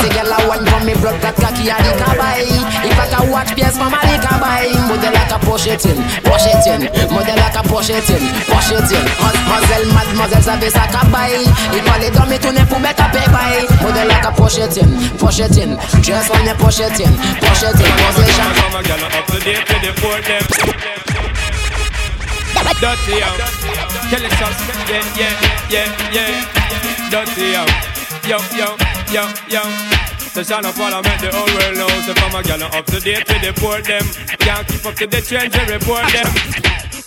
[0.05, 2.45] The girl a wine from me blood clot cocky a the cabay.
[2.85, 4.69] If I can watch PS from a the cabay.
[4.85, 6.93] Model like a push it in, push it in.
[7.09, 8.21] Model like a push it in,
[8.53, 9.05] push it in.
[9.25, 11.41] Mademoiselle, mademoiselle, ça fait ça cabay.
[11.73, 13.65] Il va les dormir tourner pour mettre à pay by.
[13.81, 15.81] Model like a push it in, push it in.
[16.05, 17.93] Just when you push it in, push it in.
[18.13, 18.49] Position.
[18.61, 21.12] From a gal up to date to the port them.
[22.83, 23.39] Dirty out.
[24.11, 24.59] Kelly sauce.
[24.91, 27.11] Yeah, yeah, yeah, yeah.
[27.11, 27.71] Dirty out.
[28.27, 28.77] Yo, yo,
[29.13, 29.63] yo, yo.
[30.35, 32.07] The sound of parliament, the whole world knows.
[32.07, 34.03] So from a gal up to date to the port them.
[34.41, 36.62] Can't keep up to the trends report them.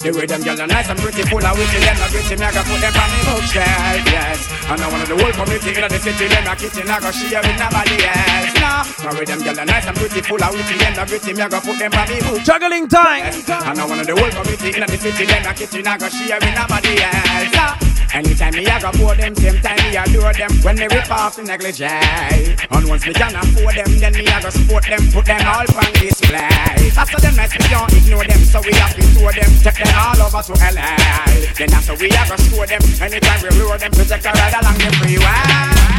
[0.06, 2.46] The way them gyal are nice and pretty, full of witty, them not gritty, me
[2.46, 4.38] I got put them on me bookshelf, yes.
[4.70, 7.42] And one of the whole community in the city, them not kitchen, I got share
[7.42, 8.54] with nobody else.
[8.62, 11.34] Nah, the way them gyal are nice and pretty, full of witty, them not gritty,
[11.34, 12.46] me I got put them on me bookshelf.
[12.46, 13.34] Juggling time.
[13.34, 16.38] And one of the whole community in the city, them not kitchen, I got share
[16.38, 17.50] with nobody else.
[17.58, 17.95] Nah.
[18.14, 21.36] Anytime me I go for them, same time me adore them When me rip off
[21.36, 25.26] the negligee And once me can afford them, then me I go support them Put
[25.26, 29.04] them all on display After them nice, we don't ignore them So we have to
[29.16, 30.96] tour them, take them all over to LA
[31.58, 34.78] Then after we I go score them Anytime we lure them, project a ride along
[34.80, 35.96] the freeway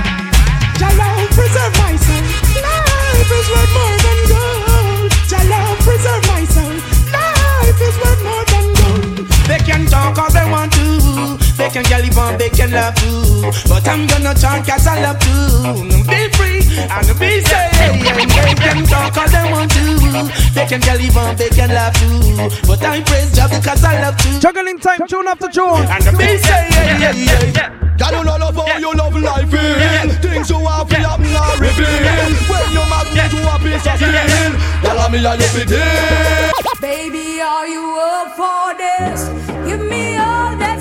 [0.76, 2.20] Jalo, preserve my soul.
[2.60, 5.10] Life is worth more than gold.
[5.24, 6.76] Jalo, preserve my soul.
[7.16, 9.28] Life is worth more than gold.
[9.48, 11.45] They can talk all they want to.
[11.56, 13.40] They can get live on, they can love too.
[13.68, 15.88] But I'm gonna talk cause I love to.
[16.04, 17.72] Be free and be safe.
[17.72, 19.96] They can talk all they want to.
[20.52, 22.66] They can get live on, they can love too.
[22.66, 24.40] But I praise God because I love to.
[24.40, 25.86] Juggling time, tune after tune.
[25.88, 27.86] And be safe.
[27.96, 31.58] God, you know love how you love life in Things you have to have not
[31.58, 31.88] reveal
[32.44, 34.52] When you magnet to a piece of steel
[34.84, 39.55] Tell me how you in Baby, are you up for this?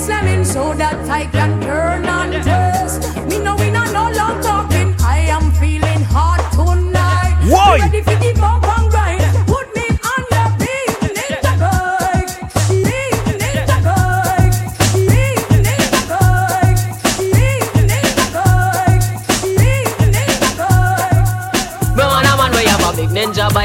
[0.06, 3.16] Slamming so that I can turn and twist.
[3.28, 4.94] Me know we not no long talking.
[5.00, 7.34] I am feeling hot tonight.
[7.50, 8.65] Why?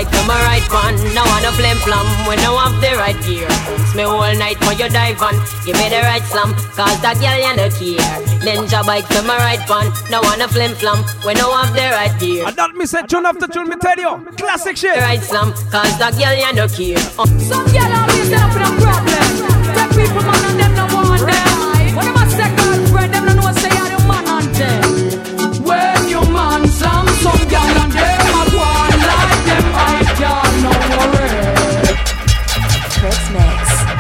[0.00, 0.94] Ninja bike, come a ride fun.
[1.14, 3.46] No want a flim flam when no have the right gear.
[3.48, 5.34] It's me all night for you dive on.
[5.64, 8.16] Give me the right slam, cause that girl you no care.
[8.40, 9.92] Ninja bike, come a ride fun.
[10.10, 12.46] No want a flim flam when no have the right gear.
[12.46, 14.24] And that me say tune after tune, me tell you.
[14.36, 14.94] Classic shit.
[14.94, 16.98] The right slam, cause that girl you no care.
[17.18, 17.26] Uh.
[17.38, 19.60] Some girl always there for a problem.
[19.74, 20.39] Take people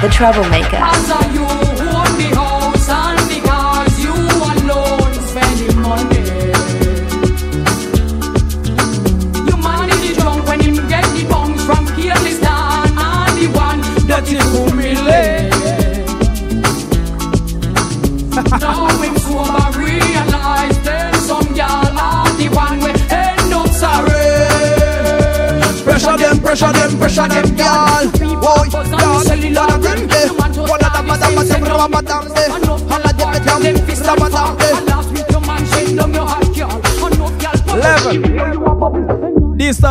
[0.00, 1.69] the troublemaker.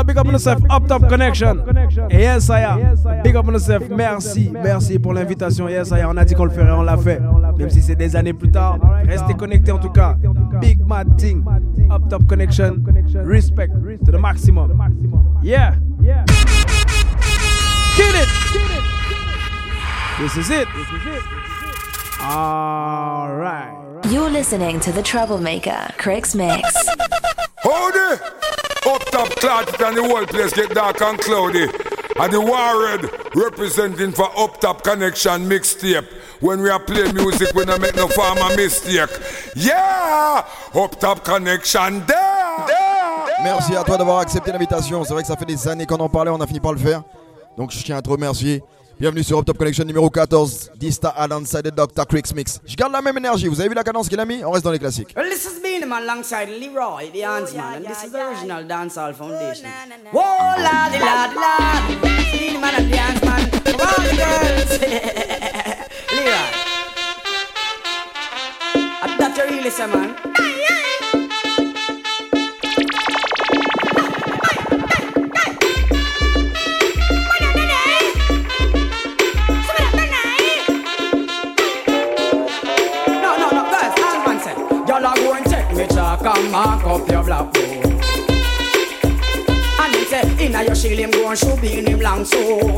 [0.06, 1.64] Big up on yourself, up top connection.
[2.10, 2.96] Et yes, I am.
[3.24, 5.70] Big up on yourself, merci, merci pour l'invitation.
[5.70, 6.10] Yes, I am.
[6.10, 7.22] On a dit qu'on le ferait, on l'a fait.
[7.58, 10.16] Même si c'est des années plus tard, restez connectés en tout cas.
[10.60, 11.44] Big mad thing,
[11.92, 12.84] up top connection.
[13.26, 13.72] Respect
[14.06, 14.82] to the maximum.
[15.42, 15.76] Yeah.
[17.98, 18.30] Get it.
[20.20, 20.68] This is it.
[22.22, 23.72] All right.
[24.10, 26.88] You're listening to the troublemaker, Crix Mix.
[27.64, 28.39] Howdy!
[28.90, 31.68] Up top cloud and the whole place get dark and cloudy.
[32.20, 36.08] And the Warred representing for Up Top Connection mixtape.
[36.42, 39.10] When we are playing music, we don't make no farmer mistake.
[39.56, 40.44] Yeah!
[40.74, 42.66] Up Top Connection there!
[43.44, 45.04] Merci à toi d'avoir accepté l'invitation.
[45.04, 46.80] C'est vrai que ça fait des années qu'on en parlait, on a fini par le
[46.80, 47.04] faire.
[47.58, 48.64] Donc je tiens à te remercier.
[49.00, 50.72] Bienvenue sur Up Top Connection numéro 14.
[50.76, 52.06] Dista alongside the Dr.
[52.06, 52.60] Crix Mix.
[52.66, 53.48] Je garde la même énergie.
[53.48, 54.44] Vous avez vu la cadence qu'il a mis?
[54.44, 55.16] On reste dans les classiques.
[55.16, 59.14] Well, this is Beanie Man alongside Leroy, the Handsman, and this is the original Dancehall
[59.14, 59.70] Foundation.
[60.12, 60.22] Whoa,
[60.58, 64.80] la di la di la, Beanie Man and the Handsman, come on, girls.
[66.12, 66.52] Leroy,
[69.18, 70.59] that you really say, man.
[85.80, 87.64] Me chalk and mark up your black book.
[89.82, 92.76] And he said, inna your shield him go and shoot in him long sword.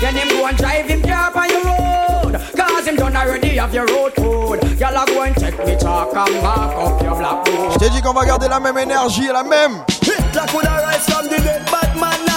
[0.00, 2.34] Then him go and drive him car on your road.
[2.56, 4.80] Cause him done already have your road code.
[4.80, 7.72] Y'all are going to take me chalk and mark up your black book.
[7.72, 9.84] Je t'ai dit qu'on va garder la même énergie, la même.
[10.02, 12.28] Hitler coulda rise from the dead, bad man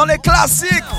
[0.00, 0.90] dans les classiques.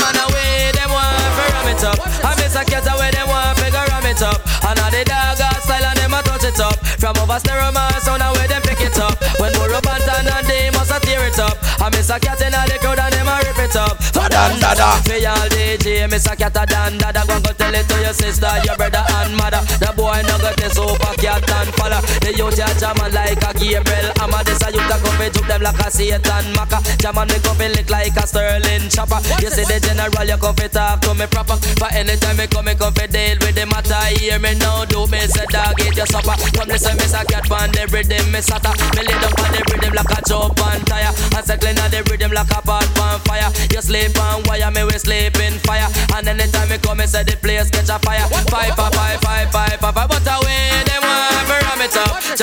[0.00, 1.98] man away, them want to ram it up.
[2.24, 4.40] I miss a cat away, them want ram it up.
[4.64, 6.76] And all the dog style and them a touch it up.
[6.96, 9.12] From over stereo man, sound away them pick it up.
[9.40, 11.56] When more up and down and they must a tear it up.
[11.80, 13.98] I miss a cat in all the crowd and them a rip it up.
[14.28, 15.00] Dan dada.
[15.08, 17.24] Me all DJ, miss a cat a dan dada.
[17.28, 19.60] Go go tell it to your sister, your brother and mother.
[19.80, 21.44] The boy no got this super cat
[22.40, 22.78] and fella.
[22.78, 24.12] The youth like a Gabriel.
[24.20, 26.78] I'm a this a youth a come juke them like a Satan Maka.
[26.98, 29.18] Jamming me come fi lick like a Sterling chopper.
[29.42, 31.56] You see the general, you come fi talk to me proper.
[31.78, 33.98] For anytime me come, me come fi deal with the matter.
[34.18, 36.36] Hear me now, do me say dog eat your supper.
[36.54, 38.70] Come listen, me say cat pan the rhythm, me sata.
[38.94, 41.12] Me lay down on the rhythm like a jump and tire.
[41.34, 43.50] And circling on the rhythm like a pot on fire.
[43.72, 45.88] You sleep on wire, me we sleep in fire.
[46.14, 48.26] And anytime me come, me say the place catch a fire.
[48.46, 50.08] Five, five, five, five, five, five, five.
[50.08, 50.77] But away,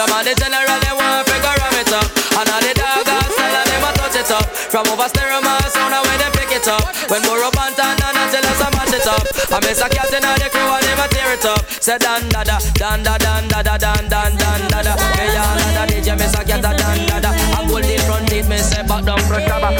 [0.05, 0.11] it.
[0.11, 2.05] Jam on the general, they want fi go ram it up.
[2.37, 4.45] And all the dog style, and them a touch it up.
[4.69, 6.85] From over stereo, man, sound away, they pick it up.
[7.09, 9.25] When more up and down, and until us a mash it up.
[9.49, 11.61] I miss a cat in all the crew, and them a tear it up.
[11.81, 14.93] Say dan da da, dan da dan da da dan dan dan da da.
[15.17, 17.31] Me all a da DJ, miss a cat a dan da da.
[17.31, 19.73] I hold the front teeth, me say back down, brush rubber.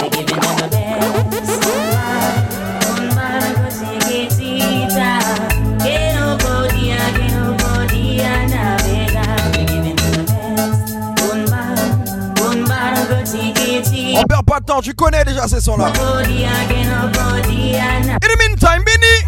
[0.00, 0.79] They giving them
[14.50, 15.86] pas de temps, tu connais déjà ces sons-là.
[15.86, 15.92] In
[18.20, 19.20] the meantime, Benny.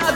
[0.00, 0.07] All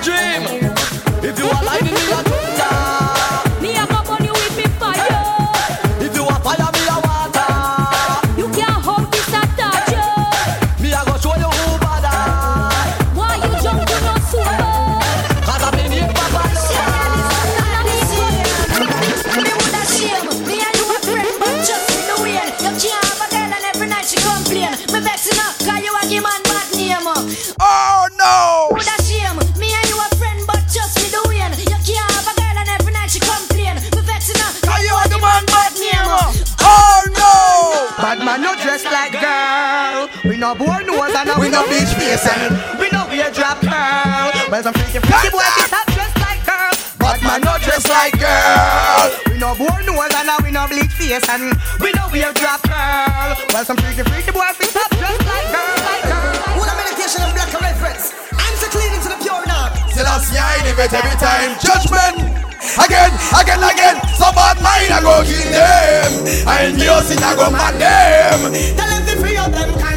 [42.16, 44.28] face and we wear drop curl.
[44.50, 46.72] Well, some freaky freaky boy stop dressed like girl.
[46.98, 49.08] But man not dressed like girl.
[49.28, 53.36] We no bore nose and we no bleach face and we no wear drop curl.
[53.52, 56.32] Well, some freaky freaky boy stop dressed like girl, like girl.
[56.56, 58.12] Who the meditation of black and red friends?
[58.36, 59.72] Answer clean into the pure now.
[59.88, 61.56] Selassie I every time.
[61.64, 62.44] Judgment.
[62.78, 63.96] Again, again, again.
[64.14, 66.12] Some bad mind I go kill them.
[66.46, 68.52] And it I go mad them.
[68.76, 69.91] Tell them to free up them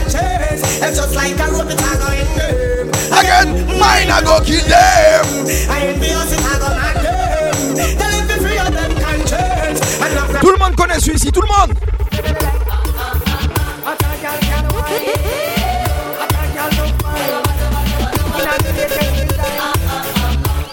[0.86, 0.98] conscience.
[0.98, 2.90] It's just like a rope, it's a go in them.
[3.18, 5.26] Again, mine I go kill them.
[5.70, 7.98] And yours it a go mad them.
[7.98, 10.02] Tell them to free up them conscience.
[10.02, 11.74] And love Tout le monde connaît celui-ci, tout le monde.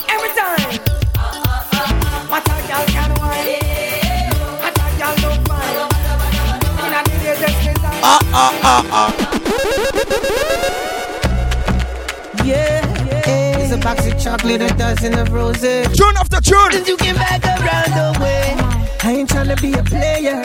[0.08, 0.78] Every time.
[8.92, 9.31] What
[13.82, 15.86] box of chocolate, a dozen of roses.
[15.96, 16.72] Tune after tune.
[16.72, 18.54] Since you came back around the way,
[19.02, 20.42] I ain't tryna be a player.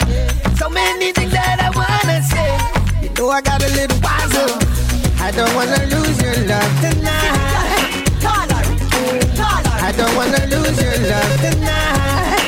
[0.56, 2.50] So many things that I wanna say.
[3.02, 4.50] You know I got a little wiser.
[5.20, 7.68] I don't wanna lose your love tonight.
[9.80, 12.42] I don't wanna lose your love tonight.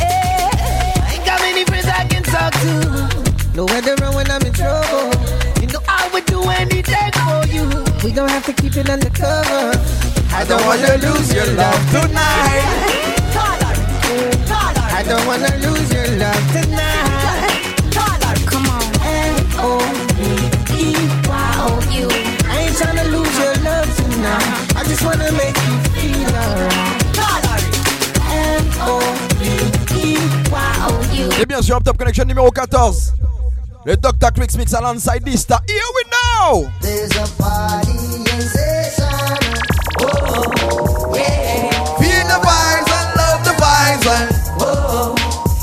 [0.00, 2.72] I ain't got many friends I can talk to.
[3.54, 5.12] Nowhere to run when I'm in trouble.
[5.60, 7.47] You know I would do anything for you.
[8.04, 9.72] We don't have to keep it undercover.
[10.30, 12.94] I don't wanna lose your love tonight.
[14.98, 17.74] I don't wanna lose your love tonight.
[18.46, 18.82] Come on.
[19.02, 19.68] L-O-V-E-Y-O-U.
[22.48, 24.76] I ain't tryna lose your love tonight.
[24.76, 27.02] I just wanna make you feel alright.
[28.70, 29.38] M-O-V-E-Y-O-U.
[31.32, 33.12] Et eh bien sûr, Up Top Connexxion numéro 14.
[33.84, 34.32] Le Dr.
[34.32, 35.60] Creeks Mix alongside Dysta.
[35.66, 36.70] Here we know.
[36.82, 37.87] There's a party
[44.02, 44.38] vibes.
[44.38, 45.14] And Oh,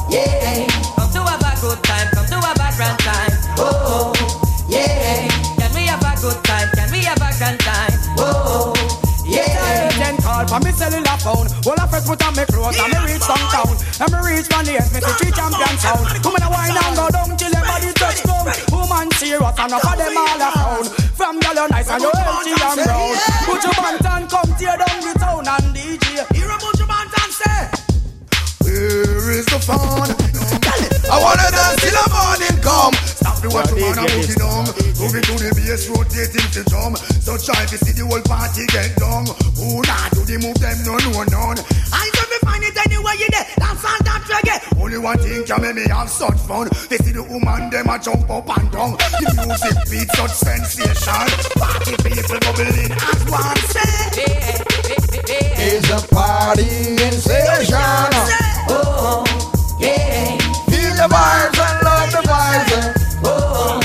[0.09, 0.67] yeah.
[0.95, 3.33] Come to have a good time, come to have a grand time.
[3.57, 4.13] Oh,
[4.67, 5.27] yeah.
[5.57, 6.69] Can we have a good time?
[6.75, 7.93] Can we have a grand time?
[8.19, 8.73] Oh,
[9.25, 9.89] yeah.
[9.97, 11.47] Then call for me cellular phone.
[11.65, 13.75] Well, I first put on me clothes and me reach downtown.
[13.99, 16.05] And me reach from the end, me see three champion sound.
[16.23, 18.51] Come on, wine and go down till your body touch ground.
[18.71, 20.85] Woman serious and up of them all a frown.
[21.15, 23.15] From you nice and you healthy and brown.
[23.47, 26.34] Put your band and come tear down the town and DJ.
[28.95, 30.34] Where is the fun?
[31.15, 32.91] I wanna dance till the morning come.
[33.07, 34.67] Stop the watch man and boogie down.
[34.99, 36.99] Move it to the bass, rotating the drum.
[37.23, 39.23] So try to see the whole party get down.
[39.55, 41.55] Who not do the move them no no none.
[41.95, 43.47] I don't me find it anywhere you there.
[43.55, 44.59] Dance all that reggae.
[44.75, 46.67] Only one thing can make me have such fun.
[46.91, 48.99] They see the woman them a jump up and down.
[48.99, 51.27] The music beat such sensation.
[51.55, 54.19] Party people bubbling as one say.
[55.63, 56.67] It's a party
[56.99, 58.11] in session.
[58.67, 59.23] Oh,
[59.79, 60.34] yeah.
[61.05, 62.95] Feel the vibes and love the vibes.
[63.23, 63.79] Oh,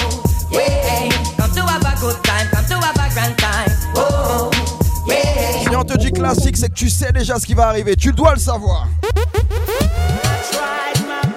[0.51, 1.09] yeah.
[1.37, 3.71] Come to have a good time, come to have a grand time.
[3.95, 4.51] Oh,
[5.07, 5.62] yeah.
[5.62, 7.95] Si on te dit classique, c'est que tu sais déjà ce qui va arriver.
[7.97, 8.87] Tu dois le savoir.
[10.51, 11.31] Tried my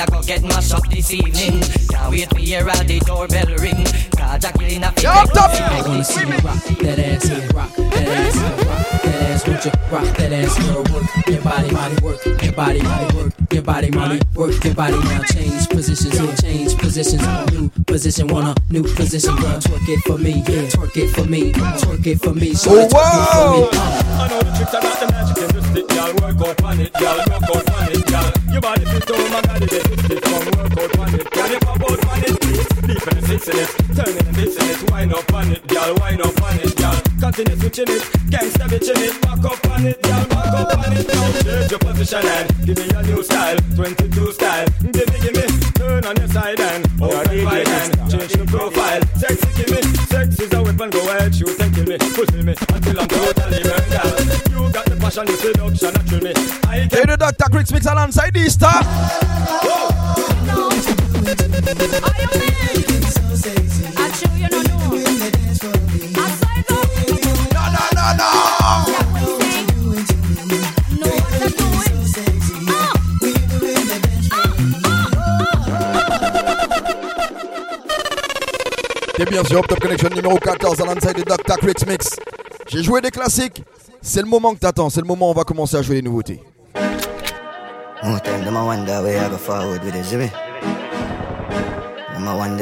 [0.00, 1.60] I go get mashed up this evening.
[1.88, 4.13] Can't wait to hear the doorbell ring.
[4.24, 8.08] Cause a killing I take I wanna see you rock that ass and rock that
[8.08, 9.46] ass and rock that ass.
[9.46, 10.82] Won't you rock that ass, girl?
[10.92, 14.98] Work your body, body work your body, body work your body, body work your body.
[15.04, 17.22] Now change positions and change positions.
[17.52, 19.60] New position, want a new position, girl.
[19.60, 20.72] Twerk it for me, yeah.
[20.72, 22.54] Twerk it for me, twerk it for me.
[22.54, 23.68] So oh, twerk it for me.
[23.72, 24.24] Uh.
[24.24, 26.14] I know the tricks are not the magic, you just it, y'all.
[26.14, 27.18] Work out on it, y'all.
[27.18, 28.52] Work out on it, y'all.
[28.52, 30.22] Your body fit oh my god, it is it.
[30.22, 31.48] Come work out on it, y'all.
[31.50, 32.03] You pop
[33.04, 34.90] out on it, deep in the six in it, turning and mixing it.
[34.90, 37.00] Wine up on it, girl, wine up on it, girl.
[37.20, 38.02] Continue switching it,
[38.32, 39.14] gangsta bitching it.
[39.22, 41.32] Back up on it, girl, back up on it now.
[41.42, 44.66] Change your position and give me a new style, 22 style.
[44.80, 48.44] Give me, give me, turn on your side and oh, open wide and change the
[48.46, 49.00] profile.
[49.16, 52.54] Sexy, give me, sex is a weapon, go ahead, shoot and kill me, fulfill me
[52.72, 54.20] until I'm totally burned out.
[54.48, 56.32] You got the passion, the seduction, that thrill me.
[56.68, 57.50] I Hey, the Dr.
[57.50, 58.70] Creeks mix alongside Dysta.
[59.64, 59.90] No,
[79.16, 81.56] T'es bien sûr, Top Connection numéro 14 à l'enside de Dr.
[81.58, 82.16] Cricks Mix.
[82.66, 83.62] J'ai joué des classiques.
[84.02, 84.90] C'est le moment que t'attends.
[84.90, 86.42] C'est le moment où on va commencer à jouer les nouveautés.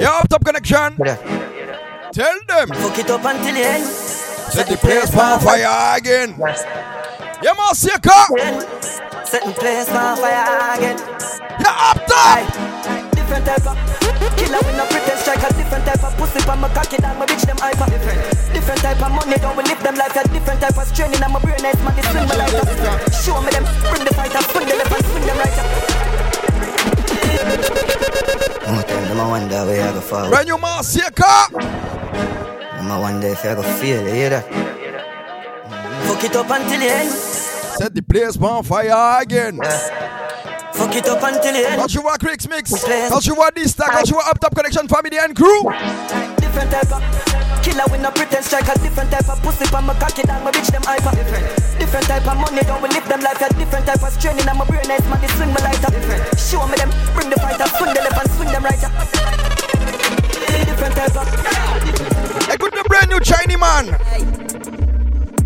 [0.02, 0.90] Yo, Top Connection.
[2.12, 2.68] Tell them.
[2.74, 3.84] Fuck it up until the end.
[4.50, 6.34] Set the place on fire again.
[7.42, 7.74] Yeah, man.
[7.74, 10.96] Set the place on fire again.
[11.58, 12.71] Yeah, up top.
[13.32, 13.80] Different type of
[14.36, 15.48] killer with no pretend striker.
[15.56, 17.88] Different type of pussy on my cocky down my bitch them hyper.
[17.88, 18.20] Different,
[18.52, 20.12] different type of money don't we live them life.
[20.12, 21.16] Yeah, different type of training.
[21.24, 21.96] I'm a brain nice man.
[21.96, 22.60] They swing my lighter.
[23.24, 25.56] Show me them, bring the fighter, swing the left and swing them right.
[28.68, 30.28] More time, them I wonder where I go forward.
[30.28, 31.48] Brand new man, Sika.
[31.56, 34.44] Them I wonder if I go feel, you hear that?
[36.04, 37.08] Fuck it up until the end.
[37.80, 39.56] Set the place on fire again.
[40.82, 41.78] Fuck it up until the end.
[41.78, 42.74] Quand tu vois Creeks Mix,
[43.08, 45.70] quand tu vois Dysta, quand tu vois Up Top Connexxion Family and Crew.
[46.42, 46.98] Different type of
[47.62, 48.74] killer with no pretend striker.
[48.82, 51.14] Different type of pussy on my cocky down my bitch them hyper.
[51.14, 51.46] Different,
[51.78, 53.38] different type of money don't we live them life.
[53.38, 54.48] Yeah, different type of training.
[54.48, 55.22] I'm a brain nice man.
[55.38, 55.86] Swing my lighter.
[55.86, 58.82] Different, show me them, bring the fighter, swing the left and swing them right.
[60.66, 61.30] Different type of.
[62.50, 63.86] Écoute le brand new Chinese man.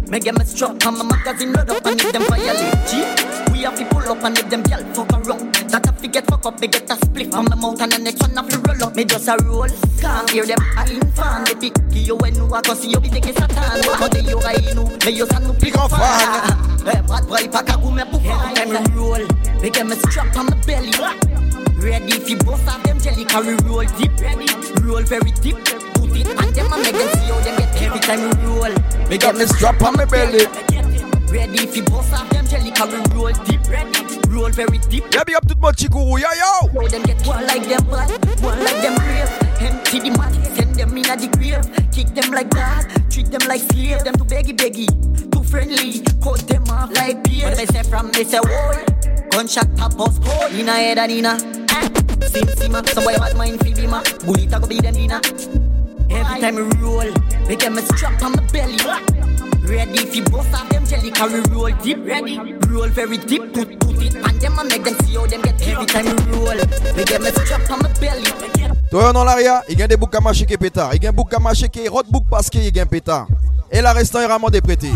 [0.09, 3.26] Me get me struck on my magazine load up and if them violate
[3.57, 6.27] We have to pull up and if them gyal fuck around That have to get
[6.27, 8.59] fuck up, they get a split from my mouth And the next one have to
[8.59, 8.95] roll up.
[8.95, 9.67] Me just a roll,
[9.99, 13.25] can't hear them I infant, they pick you when you walk see you be take
[13.25, 13.49] satan.
[13.99, 16.53] But they you right you me you san no pick up fan
[16.85, 19.25] Eh, bad boy pack a go me book Time me roll,
[19.63, 20.93] me get me strap on my belly.
[21.81, 24.53] Ready if you bust off them jelly Carry roll deep, ready,
[24.85, 25.57] roll very deep
[25.97, 27.83] Put it on them and make them see how them get.
[27.83, 30.45] Every time you roll Me got me strap on my belly.
[31.37, 33.93] Ready if you bust off them jelly Carry roll deep, ready,
[34.32, 35.05] roll very deep.
[35.12, 36.80] Yeah, big up tout mon chikourou, yo yo.
[36.80, 38.09] How them get one like them bad,
[38.41, 39.28] one like them brave.
[39.61, 41.61] Empty the mat, send them in a the grave.
[41.93, 44.03] Kick them like that, treat them like slave.
[44.03, 44.89] Them too beggy beggy,
[45.30, 46.01] too friendly.
[46.24, 47.45] Cut them off like beer.
[47.45, 48.72] When they say from, they say whoa.
[49.28, 51.39] Gunshot top us cold, in a head and in a
[52.32, 54.03] Sim sima, some boy bad mind fi be ma.
[54.24, 55.20] Bullet a go be them dinner
[56.09, 57.12] Every time we roll,
[57.47, 58.78] we get me strap on my belly
[59.67, 62.39] Ready if you bust off them jelly Carry roll deep, ready
[62.69, 65.61] Roll very deep, put, put it on them And make them see how them get
[65.67, 66.57] Every time we roll,
[66.97, 68.25] we get me strap on my belly
[68.91, 70.95] Toi, dans l'aria, il y a des boucs à mâcher qui est pétard.
[70.95, 72.83] Il y a un bouc à mâcher qui est hot book parce qu'il y a
[72.83, 73.27] un pétard.
[73.73, 74.93] Et la restant est vraiment déprété.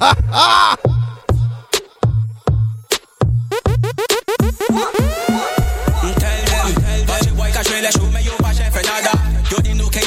[0.00, 0.95] Ha ha!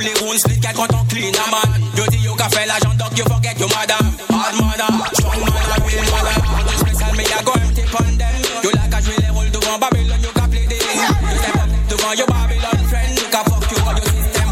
[0.00, 1.80] Ka rouler round split gal quand on clean a man.
[1.94, 4.00] Yo di yo ka fait l'argent donc yo forget yo madam
[4.32, 6.32] Hard mana, strong mana, real mana
[6.64, 8.34] Tout spécial mais y'a go empty pon them.
[8.64, 11.68] Yo la ka jouer les rôles devant Babylone yo ka play des Yo step up
[11.90, 14.48] devant yo Babylon friend Nous ka fuck yo quand yo system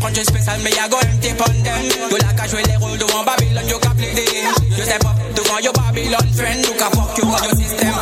[0.00, 1.84] Contre spécial mais y'a go empty pon them.
[2.10, 5.16] Yo la ka jouer les rôles devant Babylone yo ka play des Yo step up
[5.36, 7.92] devant yo Babylon friend Nous ka fuck yo quand yo system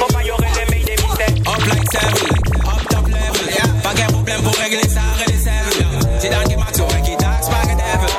[1.48, 2.28] Up like seven,
[2.68, 3.82] up top level.
[3.82, 5.77] Pas qu'un problème pour régler ça, régler seven
[6.20, 8.12] C'est dans le game action, qui taxe, pas que devil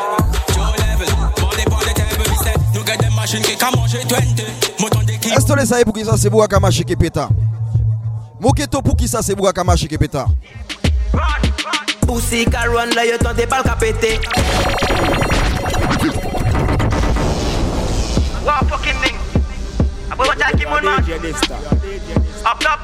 [0.54, 4.18] Joe level, bondé pour les tables, mystère Nous gagne des machines qui can manger 20
[4.80, 7.30] Mouton d'équipe Est-ce que tu sais pour qui ça c'est Bouaka Kamachi qui est pétard?
[8.40, 10.30] Moketo pour qui ça c'est Bouaka Kamachi qui est pétard?
[12.08, 14.20] Pussy ka run là, yo tente bal ka pété.
[18.46, 19.16] What fucking thing?
[20.10, 21.04] I boy what I keep on man.
[22.46, 22.80] Up top.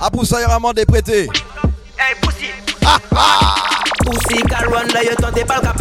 [0.00, 1.28] Abou Sayraman déprêté.
[1.98, 2.50] Hey pussy.
[2.80, 3.75] Pussy
[4.48, 5.72] ka run là yo ton te bal ka.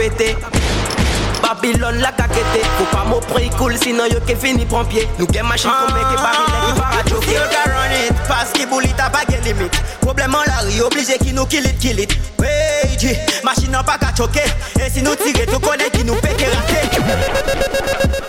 [1.41, 5.07] Babylone la kakete Faut pas m'au prix cool sinon yo ke fini prend pied.
[5.19, 8.13] Nous gen machine qu'on met ke bari lè ki para choke Yo ka run it.
[8.27, 9.77] Parce ki bouli ta pa gen limite.
[10.01, 12.17] Problème en la rue obligé ki nou kill it kill it.
[12.39, 14.41] Wey G Machine nan pa ka choke
[14.79, 16.99] Et si nou tire tout connaît ki nou peke rate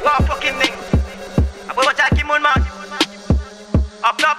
[0.05, 0.75] Wow fucking thing
[1.71, 2.65] Aboy watch ki moun man
[4.05, 4.39] Up top.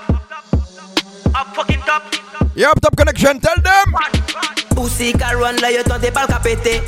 [1.36, 2.04] Up fucking top.
[2.56, 4.56] Yeah, Up Top Connexxion, tell them.
[4.78, 6.84] Pussy ka run là yo ton te bal ka pété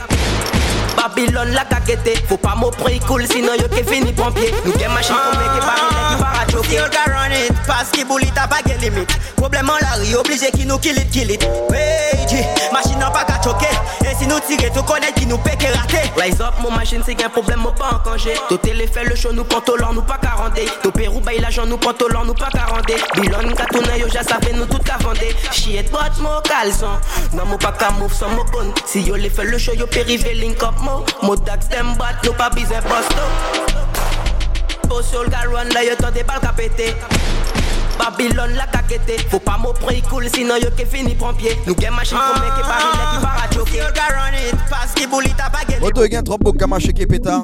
[1.00, 4.54] Babylone la kakete Faut pas prix cool sinon yo ke fini pied.
[4.66, 7.54] Nous gen machine qu'on met ke bari lè ki para choke Yo ka run it
[7.66, 9.18] Parce ki bouli ta pa gen limite.
[9.38, 11.48] Problème en la rue obligé ki nou kill it kill it.
[12.28, 12.44] G
[12.74, 13.64] Machine nan pa ka choke
[14.02, 17.18] Et si nou tire tout connaît ki nou peke rate Rise up mon machine c'est
[17.18, 20.18] gen problème ou pas en congé To télé fait le show nous pantolan nous pas
[20.18, 24.22] quaranté To Pérou bail l'argent nous pantolan nous pas quaranté Bilon ka tourne yo ja
[24.24, 27.00] savait nous tout ka vendé Shit bot mo caleçon
[27.34, 29.88] Non mo pas ka move sans mo gun Si yo les fait le show yo
[29.88, 33.24] périvé link up mo Mo dax dem bat nous pas besoin posto
[34.88, 36.96] Boss yo le gars run là yo ton des balles ka pété
[37.98, 41.58] Babylone la kakete Faut pas m'au prix cool sinon yo ke fini prend pied.
[41.68, 43.76] Nous gen machine qu'on met ke bari lè ki para choke.
[43.76, 46.94] Yo ka run it Parce ki bouli ta pa gen Moto gen trop beau kamache
[46.94, 47.44] ke pétard.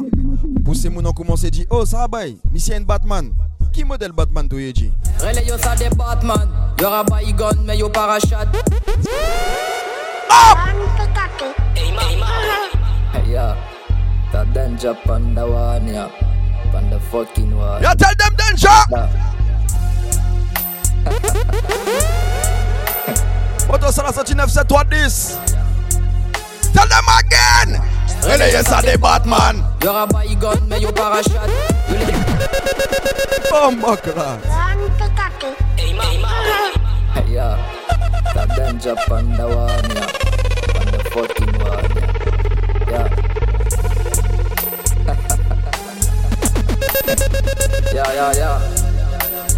[0.63, 2.37] Poussez moun an commencé dit oh ça va bay.
[2.51, 3.31] Monsieur un Batman.
[3.73, 4.91] Qui modèle Batman to yeji?
[5.19, 6.47] Relay yo sa de Batman.
[6.79, 8.47] Yo rabat gun mais yo parachat.
[11.75, 12.15] Hey
[13.23, 13.55] ya
[14.31, 16.09] Ta danger panda one
[16.71, 18.79] Panda fucking one Ya tell them danger
[23.67, 25.39] Moto ça la sorti 97310.
[26.73, 27.81] Tell them again.
[28.23, 29.63] Relay ça des Batman.
[29.83, 31.49] Yo rabat gun mais yo parachat
[33.51, 34.39] Bomba oh, crack.
[37.13, 37.57] Hey ya
[38.33, 39.93] Ta danger panda one
[40.73, 42.04] Panda fucking one Yeah
[47.95, 48.59] Yeah yeah yeah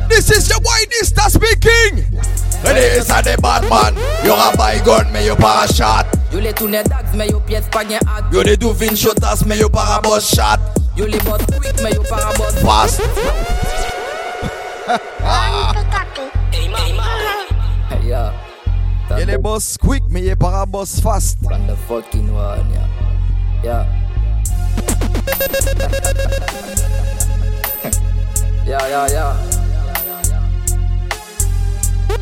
[0.09, 2.05] This is your boy Dysta speaking.
[2.63, 3.93] Relay ça des Batman.
[4.25, 6.07] Yo rabat gun mais yo parachute.
[6.31, 9.57] Yo les tourne dags mais yo pièce pas gen hâte Yo les douvin shotas mais
[9.57, 10.59] yo parabos shot.
[10.95, 13.01] Yo les boss quick mais yo parabos Fast.
[17.89, 18.33] Hey ya
[19.17, 21.38] Ye les boss quick mais ye parabos fast.
[21.43, 23.06] Panda fucking one ya
[23.63, 23.85] Yeah.
[28.65, 29.33] Yeah yeah yeah.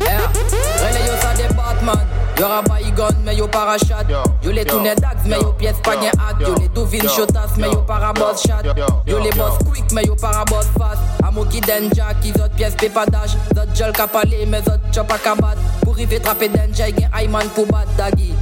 [0.00, 0.32] Yeah.
[0.80, 2.06] Relay yo sa de Batman
[2.38, 4.08] Yo rabat gun mais yo parachat
[4.42, 6.40] Yo les tourne dags mais yo pièce pas gen hâte.
[6.40, 8.62] Yo les douvin shotas mais yo parabos chat.
[9.06, 11.02] Yo les boss quick mais yo parabos fast.
[11.22, 15.18] Amo ki denja ki zot pièce pépadage Zot jol ka pale mais zot chop a
[15.18, 18.32] kabat Pour rive trape denja gen ayman pou bat dagi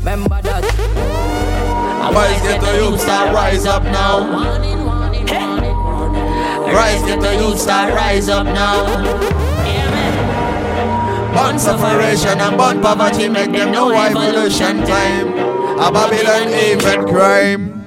[0.00, 1.73] Remember that
[2.12, 4.20] Rise, get the youth, start rise up now.
[6.72, 8.84] Rise, get the youth, start rise up now.
[11.34, 15.32] Born separation and born poverty make them know evolution time.
[15.78, 17.84] A Babylon even crime.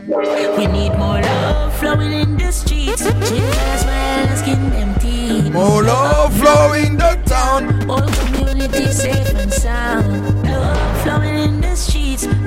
[0.57, 3.03] We need more love flowing in the streets.
[3.03, 5.53] Gingers well skin teeth.
[5.53, 7.89] More love flowing the town.
[7.89, 10.26] All community safe and sound.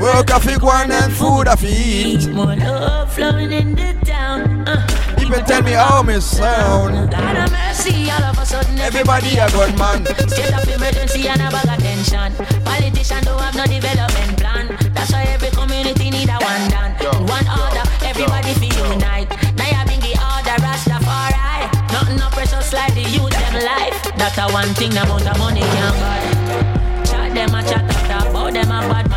[0.01, 2.27] Work a fi one and food a eat.
[2.31, 4.67] More love flowing in the town.
[4.67, 4.81] Uh.
[5.19, 7.11] People tell me how me sound.
[7.11, 10.07] God have mercy, all of a sudden Everybody a good man.
[10.27, 12.33] State of emergency and a bag of tension.
[12.65, 14.67] Politicians don't have no development plan.
[14.95, 16.97] That's why every community need a one done.
[16.97, 19.29] In one order, everybody feel unite.
[19.61, 21.69] Now you bring the order, Rastafari.
[21.93, 24.01] Nothing no precious like the youth them life.
[24.17, 27.05] That's a one thing the amount of money can buy.
[27.05, 29.10] Chat them a chat up about them a bad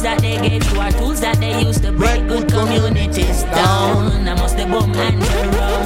[0.00, 3.42] The guns that they gave you are tools that they use to break good communities
[3.42, 4.26] down.
[4.26, 5.84] I must the boom and around.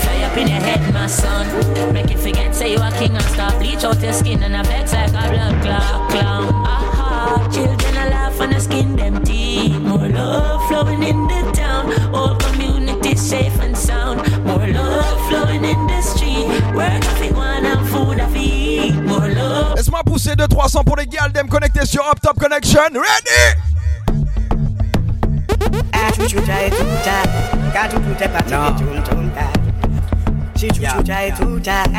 [0.00, 1.44] Fly up in your head, my son.
[1.92, 3.58] Make it forget, say you a king and stop.
[3.58, 6.54] Bleach out your skin and a vex like a blood clot clown.
[6.64, 9.16] Aha, children a laugh and a skin them.
[9.82, 11.92] More love flowing in the town.
[12.14, 14.18] All communities safe and sound.
[14.44, 16.46] More love flowing in the street.
[16.74, 18.94] Work if you want and food if you eat.
[18.94, 19.76] More love.
[19.76, 21.05] Laisse-moi pousser de 300 pour les gars dem connectés
[22.36, 22.80] sur Connexxion.
[22.94, 23.56] Ready?
[30.66, 31.02] She too yeah.
[31.02, 31.92] try too tight.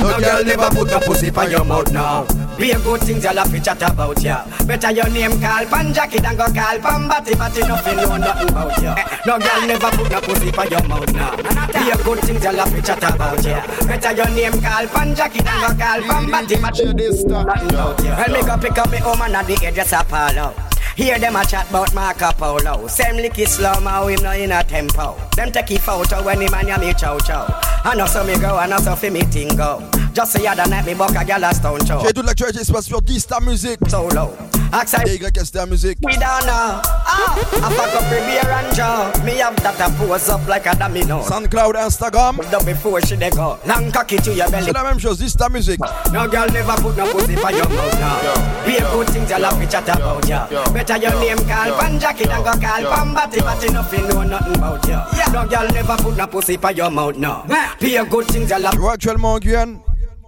[0.00, 2.24] No girl never put no pussy for your mouth now.
[2.56, 4.44] Be a good things y'all have to chat about ya.
[4.66, 8.48] Better your name call pan Jackie than go call pan Batty Batty nothing know nothing
[8.48, 8.94] about ya.
[9.26, 11.36] No girl never put no pussy for your mouth now.
[11.36, 13.60] Be a good things y'all have to chat about ya.
[13.86, 18.16] Better your name call pan Jackie than go call pan Batty Batty nothing about ya.
[18.16, 20.67] Well me go pick up me woman at the hairdresser parlor.
[20.98, 22.88] Hear them a chat about Marco Polo.
[22.88, 25.14] Same licky slow mo, him no in a tempo.
[25.36, 27.46] Them take a photo when him and ya me chow chow.
[27.84, 29.78] I know so me go, I know so fi me thing go.
[30.14, 32.00] Just the other night me buck a gal a stone chow.
[32.04, 33.78] J'ai toute l'actualité se passe sur Dysta Music.
[33.88, 34.32] Solo.
[34.70, 35.98] YSTR Music.
[36.02, 36.82] We don't know.
[36.84, 39.10] Ah, I fuck up the beer and jaw.
[39.24, 41.22] Me have that a pose up like a domino.
[41.22, 42.36] SoundCloud, Instagram.
[42.36, 44.66] But before she dey go, long cocky to your belly.
[44.66, 45.80] C'est la même chose, Dysta Music.
[46.12, 48.66] No girl never put no pussy for your mouth now.
[48.66, 50.46] Be a good thing y'all have to chat about ya.
[50.72, 54.54] Better your name call pan Jackie than go call pan Batty Batty nothing know nothing
[54.56, 55.06] about ya.
[55.32, 57.44] No girl never put no pussy for your mouth now.
[57.80, 58.72] Be a good thing y'all have.
[58.72, 59.78] Tu vois actuellement en Guyane,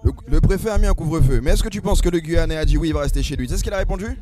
[0.03, 1.39] le, le préfet a mis un couvre-feu.
[1.43, 3.35] Mais est-ce que tu penses que le Guyanais a dit oui, il va rester chez
[3.35, 3.47] lui?
[3.47, 4.17] Sais ce qu'il a répondu?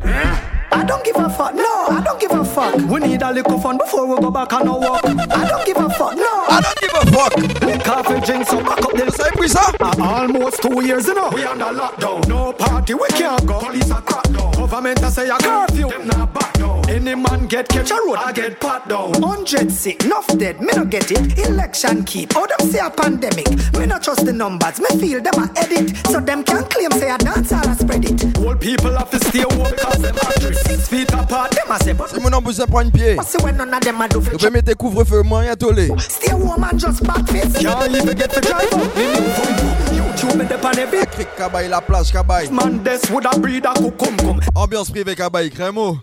[0.72, 2.76] I don't give a fuck, no, I don't give a fuck.
[2.90, 5.04] We need a little fun before we go back on our walk.
[5.06, 7.62] I don't give a fuck, no, I don't give a fuck.
[7.66, 9.10] Lick coffee, drink some back up the.
[9.36, 9.72] Plus ça?
[9.80, 11.30] Uh, almost two years, you know.
[11.34, 12.28] We under lockdown.
[12.28, 13.60] No party, we can't go.
[13.60, 14.52] Police are crack down.
[14.52, 15.88] Government a say a curfew.
[15.90, 16.79] Them not back down.
[16.90, 19.14] Any man get catch a road, I get pat down.
[19.22, 20.60] Hundred sick, enough dead.
[20.60, 21.38] Me no get it.
[21.38, 22.32] Election keep.
[22.36, 23.48] Oh, them say a pandemic.
[23.78, 24.80] Me no trust the numbers.
[24.80, 25.96] Me feel them a edit.
[26.08, 28.38] So them can claim say a dance all a spread it.
[28.40, 30.62] Old people have to stay home cause them actress.
[30.62, 31.52] Six feet apart.
[31.52, 33.18] Them a say, but Si mon nom vous prend une pied.
[33.18, 35.90] What's when none of them a do Vous pouvez mettre couvre-feu, moyen tolé.
[36.00, 37.54] Stay home and just back face.
[37.62, 38.98] Can't even get for drive out.
[38.98, 39.54] Me move from
[39.94, 41.08] YouTube me dep on a bit.
[41.12, 42.50] Cric Cabaye, la plage Cabaye.
[42.50, 44.40] Man, this would a breed a cucum cum.
[44.56, 46.02] Ambiance privée Cabaye, crémo.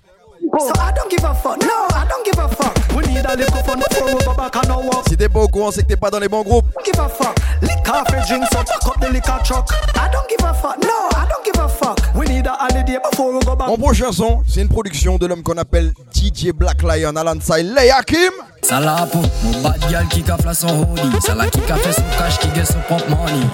[5.09, 6.67] Si t'es pas au courant, c'est que t'es pas dans les bons groupes.
[6.75, 7.35] Don't give a fuck.
[7.63, 9.69] Lick coffee, drink so pack up the liquor truck.
[9.95, 10.79] I don't give a fuck.
[10.83, 11.99] No, I don't give a fuck.
[12.15, 13.69] We need a holiday before we go back.
[13.69, 18.03] Mon prochain son, c'est une production de l'homme qu'on appelle DJ Black Lion, alongside Leia
[18.03, 18.33] Kim.
[18.63, 21.21] Ça la peau, mon bad girl qui cafla son hoodie.
[21.21, 23.47] Ça la qui a fait son cash qui get son pop money.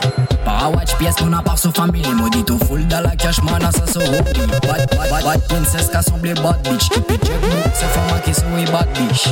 [0.44, 3.70] Para watch pièce mon appart son family Maudit au full dans la cash man à
[3.70, 4.46] sa so hoodie.
[4.62, 6.88] Bad, bad, bad, bad princess qui assemble bad bitch.
[6.88, 9.28] Qui peut checkbook, c'est femme qui oui bad bitch.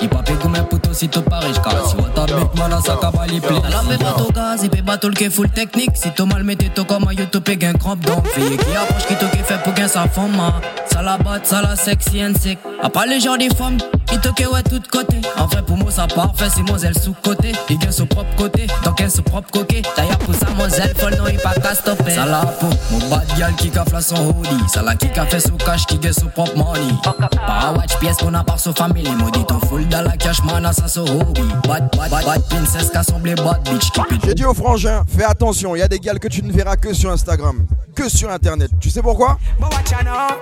[0.00, 2.94] Il pas comme un poteau si tout pareil Car si on t'habite man à sa
[2.96, 5.90] cabali play Ça la fait pas ton gaz, fait battle qui full technique.
[5.94, 8.26] Si tu mal mettez toi comme un YouTube et gain crampe donc.
[8.28, 10.54] Fille qui approche qui te fait pour gain sa femme hein.
[10.90, 14.18] Ça la batte, ça la sexy and sick À part les gens des femmes, qui
[14.18, 17.78] te ouais tout côté En fait pour moi ça parfait, c'est moselle sous côté Il
[17.78, 21.24] gagne son propre côté, donc un son propre coquet D'ailleurs pour ça moselle, folle non
[21.30, 22.10] il pas qu'à stopper.
[22.10, 24.68] Ça la peau, mon bad girl qui cafla son hoodie.
[24.72, 26.92] Ça la qui a fait son cash, qui gagne son propre money.
[27.02, 30.72] Para watch pièce mon appart son family Maudit au full dans la cash man à
[30.72, 31.42] sa so hobby.
[31.66, 33.90] Bad, bad, bad, bad princess qui assemble bad bitch
[34.24, 36.76] J'ai dit au frangin, fais attention, il y a des gals que tu ne verras
[36.76, 38.70] que sur Instagram, que sur internet.
[38.80, 39.38] Tu sais pourquoi?
[39.58, 39.90] But watch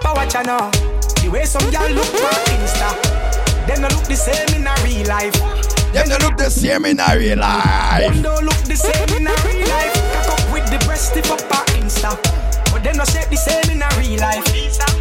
[0.03, 0.71] but watch ya now.
[1.23, 5.07] The way some girl look for Insta, them no look the same in a real
[5.09, 5.35] life.
[5.93, 8.13] Them no look the same in a real life.
[8.13, 9.95] Them don't look the same in a real life.
[10.13, 12.15] Cock up with the breast tip up on Insta.
[12.73, 14.45] But them no shape the same in a real life.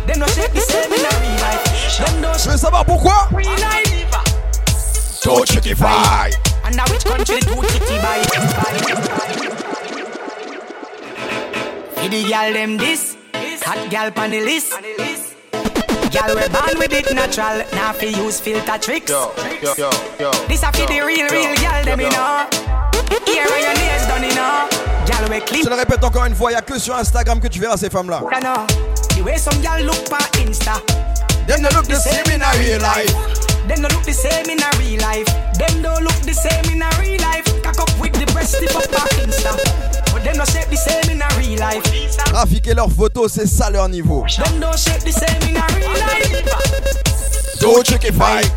[0.07, 1.63] Them no shape the same in a real life.
[1.97, 3.95] Them don't Je veux savoir pourquoi real life.
[5.21, 6.35] Too chickified.
[6.63, 8.21] And now which country the two titty buy?
[12.09, 13.17] The girl them this,
[13.63, 14.73] hot girl pan the list.
[16.15, 19.11] Girl we born with it natural, now fi use filter tricks.
[19.11, 20.31] Yo, yo, yo, yo.
[20.47, 22.47] This a fi the real, real girl them you know.
[23.27, 24.63] Here where your nails done you know.
[25.05, 25.65] Girl we clean.
[25.65, 27.75] Je le répète encore une fois, il n'y a que sur Instagram que tu verras
[27.75, 28.21] ces femmes-là.
[28.31, 28.65] You know,
[29.17, 30.79] the way some girl look pa Insta.
[31.47, 33.13] Them no look the same in a real life.
[33.67, 35.27] Them no look the same in a real life.
[35.59, 37.43] Them don't look the same in a real life.
[37.61, 39.51] Cock up with the breast tip up on Insta.
[40.25, 41.83] Them no shape the same in a real life.
[42.25, 44.25] Trafiquer leurs photos, c'est ça leur niveau.
[44.43, 47.59] Them don't shape the same in a real life.
[47.59, 48.49] Too chickified.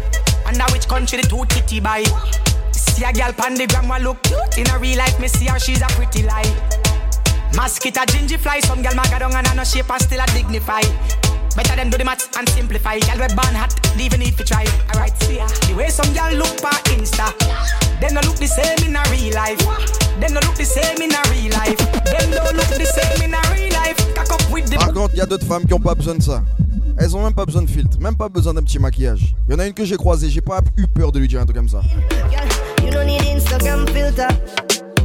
[0.46, 2.04] And now which country the two titty by?
[2.72, 5.20] See a girl pan the gram wa look cute in a real life.
[5.20, 6.48] Me see her, she's a pretty lie.
[7.54, 10.80] Mosquito gingy fly, some girl maga down and a no shape and still a dignify.
[11.58, 13.00] Better them do the maths and simplify.
[13.00, 14.62] Girl we born hot, even if you try.
[14.94, 15.48] Alright, see ya.
[15.66, 17.34] The way some girl look pa Insta,
[17.98, 19.58] them no look the same in a real life.
[20.22, 21.74] Them no look the same in a real life.
[22.06, 23.98] Them don't look the same in a real life.
[24.14, 26.14] Cock up with the Par contre, il y a d'autres femmes qui ont pas besoin
[26.14, 26.44] de ça.
[26.96, 29.34] Elles ont même pas besoin de filtre, même pas besoin d'un petit maquillage.
[29.48, 31.40] Il y en a une que j'ai croisée, j'ai pas eu peur de lui dire
[31.40, 31.82] un truc comme ça.
[32.84, 34.28] You don't need Instagram filter.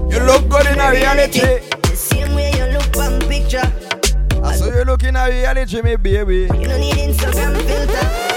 [0.08, 1.42] You look good in a reality.
[1.82, 3.68] The same way you look on picture.
[4.44, 6.36] I saw you look in a reality, me baby.
[6.36, 8.34] You don't need Instagram filter.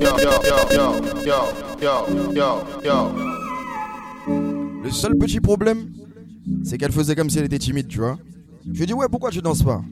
[0.00, 0.36] yo, yo,
[0.72, 0.86] yo,
[1.24, 1.40] yo,
[1.80, 3.12] yo, yo, yo.
[4.82, 5.92] Le seul petit problème,
[6.64, 8.18] c'est qu'elle faisait comme si elle était timide, tu vois.
[8.66, 9.82] Je lui ai dit, ouais, pourquoi tu danses pas?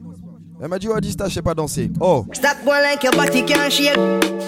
[0.63, 1.91] Elle m'a dit, oh, ouais, Dysta, je sais pas danser.
[1.99, 3.97] Oh, Stop going like your body can't shake.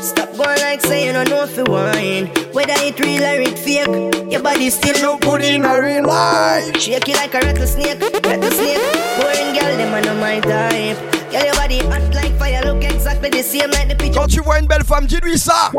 [0.02, 2.30] Stop going like saying I know if you wine.
[2.54, 6.80] Whether it real or it fake, your body still no good in a real life.
[6.80, 8.80] Shake it like a rattlesnake, rattlesnake.
[9.20, 10.98] Boring girl, them are not my type.
[11.34, 14.18] Girl, your body hot like fire, look exactly the same like the picture.
[14.22, 15.70] Quand tu vois une belle femme, dis-lui ça.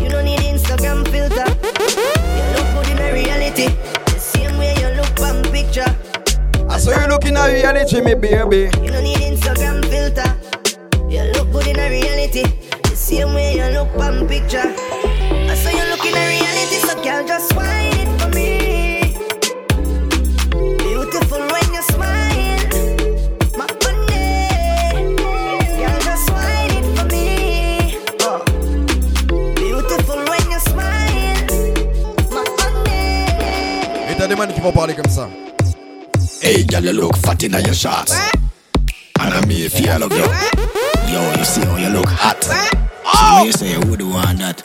[0.00, 1.44] You don't need Instagram filter.
[1.44, 3.68] You look good in a reality.
[4.06, 5.84] The same way you look on picture.
[6.70, 8.70] I saw you looking at reality, me baby.
[8.82, 10.30] You don't need Instagram filter.
[11.12, 12.44] You look good in a reality.
[12.88, 14.68] The same way you look on picture.
[15.52, 18.50] I saw you look in a reality, so girl, just wine it for me.
[20.86, 22.72] Beautiful when you smile.
[23.60, 25.12] My honey.
[25.80, 27.28] Girl, just wine it for me.
[28.28, 28.40] Oh.
[29.60, 31.50] Beautiful when you smile.
[32.36, 34.10] My honey.
[34.10, 35.28] Et t'as des man qui vont parler comme ça.
[36.40, 38.14] Hey, girl, you look fat in your shots.
[39.22, 40.26] And I me feel love you.
[41.12, 42.42] Yo, you see how you look hot.
[42.42, 44.60] So you say you would want that.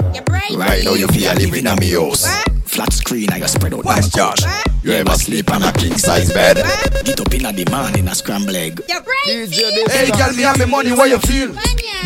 [0.57, 2.25] Right now you feel living in me house.
[2.65, 4.41] Flat screen and you spread out like couch.
[4.81, 6.57] You ever sleep on a king size bed?
[7.05, 8.81] Get up in the morning a scramble egg.
[9.25, 11.53] Hey, girl, me have me money, what you feel?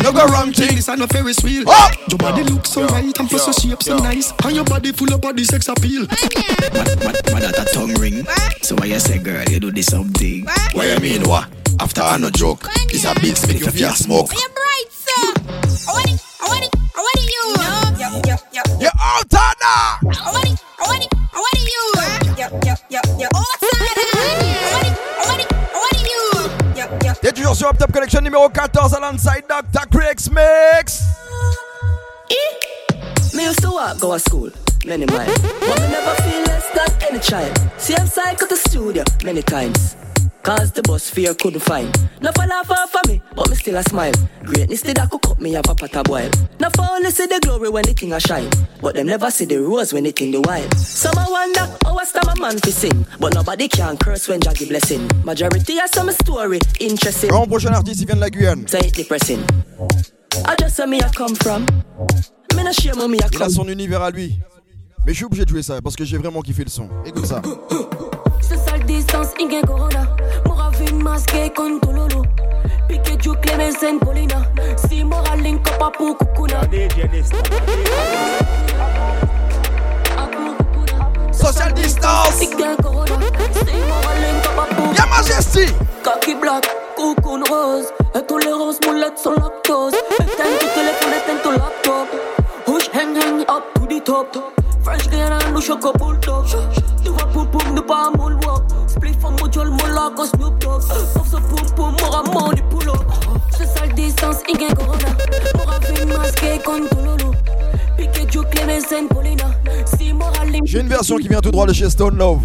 [0.02, 0.76] No go wrong thing.
[0.76, 1.64] This no Ferris wheel.
[2.08, 4.32] Your body looks so right and plus your shape so nice.
[4.44, 6.06] And your body full of body sex appeal.
[6.06, 8.26] What, what, what that a tongue ring?
[8.60, 10.44] So why you say, girl, you do this something?
[10.72, 11.48] What you mean, what?
[11.82, 14.30] After I no joke, it's a big spit if you smoke.
[14.30, 15.34] You're bright, sir.
[15.88, 16.22] I want it.
[16.40, 16.70] I want it.
[16.94, 17.42] I want it, you.
[17.58, 17.98] No.
[17.98, 18.62] Yeah, yeah, yeah.
[18.78, 19.26] You're out
[19.60, 19.98] now.
[27.20, 29.88] T'es toujours sur Up Top Connexxion numéro 14 à l'Inside Dr.
[29.90, 31.02] Creeks Mix.
[32.30, 33.36] Eh?
[33.36, 34.50] Me used to walk, go to school,
[34.86, 35.36] many miles.
[35.60, 37.58] But me never feel less than any child.
[37.76, 39.96] Same cycle to the studio, many times.
[40.42, 41.88] Cause the bus fear couldn't find.
[42.20, 44.12] No fall off for me, but me still a smile.
[44.44, 46.28] Greatness did that could cut me up a pot a boil.
[46.58, 48.50] No for only see the glory when the thing a shine.
[48.80, 50.74] But them never see the rose when the thing the wild.
[50.76, 53.06] Some a wonder how I stop a man to sing.
[53.20, 55.08] But nobody can curse when Jah give blessing.
[55.24, 57.30] Majority of some story interesting.
[57.30, 58.66] Grand prochain artiste, il vient de la Guyane.
[58.66, 59.44] Say it depressing.
[60.44, 61.66] I just say me I come from.
[62.56, 63.50] Me no shame where me I Il a come.
[63.50, 64.40] son univers à lui.
[65.06, 66.88] Mais je suis obligé de jouer ça parce que j'ai vraiment kiffé le son.
[67.06, 67.40] Écoute ça.
[68.92, 70.06] Distance, ingen corona.
[70.44, 72.26] Moravin masque con tololo.
[72.86, 74.46] Pique ju Clemensen Polina.
[74.86, 76.60] Si moral link up apu kukuna.
[81.32, 82.44] Social distance.
[82.44, 83.16] Ingen corona.
[83.64, 85.72] Si moral link up apu Y'a Majesty.
[86.04, 87.88] Kaki black, cocoon rose.
[88.14, 89.94] Intolérance, moulette sans lactose.
[90.20, 92.08] Éteins ton téléphone, éteins ton laptop.
[92.66, 94.36] Push hang hang up to the top.
[94.82, 96.44] Fresh Guyana, nous choco bulldog.
[97.04, 98.64] Tu vas poum poum, nous pas moonwalk.
[98.88, 100.82] Split from Mojol, Mola, Snoop Dogg.
[100.82, 103.04] Sauf ce poum poum, mora money pull up.
[103.56, 105.16] Social distance, ingen corona.
[105.56, 107.32] Mora fin masqué con tololo.
[107.96, 109.54] Pique ju Clemensen Polina.
[109.96, 110.66] Si moral link.
[110.66, 112.40] J'ai une version qui vient tout droit de chez Stone Love.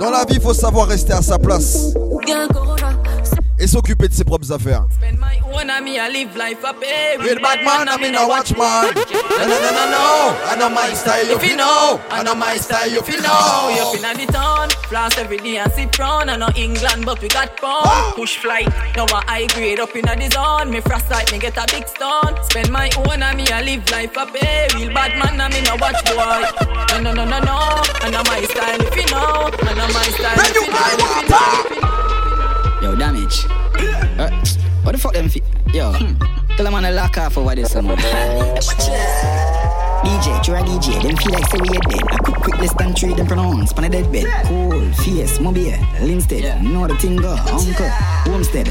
[0.00, 1.94] Dans la vie, il faut savoir rester à sa place
[2.26, 2.93] Ingen corona.
[3.58, 4.86] Et s'occuper de ses propres affaires.
[4.90, 6.76] Spend my own I live life up.
[7.20, 8.94] Real bad man, I mean a watchman.
[8.94, 10.36] No, no, no, no, no.
[10.46, 12.00] I know my style, you feel know.
[12.10, 13.70] I know my style, you feel know.
[14.14, 16.30] The town, floss every day and sit round.
[16.30, 18.14] I know England, but we got pound.
[18.14, 20.70] Push flight, now I grade up inna the zone.
[20.70, 20.80] Me
[21.32, 22.34] me get a big stone.
[22.50, 24.32] Spend my own I live life up.
[24.34, 26.44] Real bad man, I mean a watch boy.
[26.94, 27.58] No, no, no, no, no.
[28.02, 29.50] I know my style, if you know.
[29.52, 30.84] I know my style, if you know.
[30.86, 32.03] If you know, if you know.
[32.84, 33.46] Yo, damage.
[33.48, 34.28] Uh,
[34.82, 35.40] what the fuck them fi-
[35.74, 35.92] Yo,
[36.56, 37.86] tell them on the lock off over this one.
[40.04, 42.04] DJ, you're a DJ, them feel like say we dead.
[42.12, 44.26] I could quick less than three them pronounce, pan a dead bed.
[44.46, 47.88] Cool, fierce, mobile, Linstead, know the thing go, uncle,
[48.30, 48.68] homestead.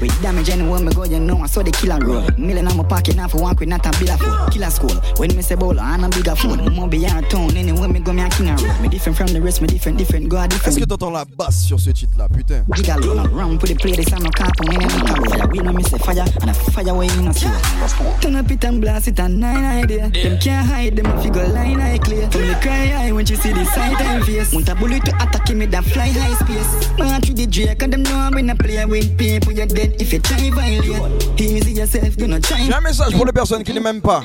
[0.00, 2.28] With damage anywhere me go, you know I saw the killer roll.
[2.36, 4.52] Million on my pocket now for one quid, not a bill of food.
[4.52, 6.62] Killer school, when me say bowler, and a bigger phone.
[6.76, 8.80] Mobile our town, anywhere me go, me a king a road.
[8.82, 10.76] Me different from the rest, me different, different, go a different.
[10.76, 13.92] Est-ce que t'entends la basse sur ce titre-là, putain Big alone, run for the play,
[13.92, 14.30] this I'm no
[14.72, 18.16] in a We know me say fire, and a fire way in a slow.
[18.20, 20.08] Turn up it and blast it and nine idea.
[20.10, 22.30] Them can't hide, them a figure line eye clear.
[22.30, 24.52] From the cry high when you see the sight and face.
[24.52, 26.98] Want a bullet to attack me that fly high space.
[26.98, 30.00] Man to the Drake, and them know I'm in a play with people, you're dead
[30.00, 31.40] if you try violate.
[31.40, 32.58] Easy yourself, you know try.
[32.64, 34.22] J'ai un message pour les personnes qui ne m'aiment pas.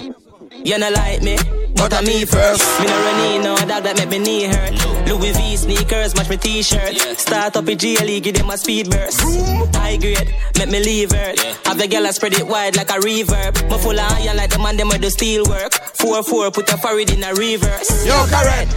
[0.65, 1.37] You not like me,
[1.75, 2.61] but I me first.
[2.79, 4.90] Me no run in no dog that make me knee hurt.
[5.07, 6.95] Louis V sneakers, match my t-shirt.
[7.17, 9.21] Start up a GLE, give them a speed burst.
[9.75, 11.33] High grade, make me leave her.
[11.65, 13.69] Have the girl I spread it wide like a reverb.
[13.69, 15.71] My full of iron like the man them the steel work.
[15.71, 18.05] 4-4, put a forehead in a reverse.
[18.05, 18.67] Yo, Karen.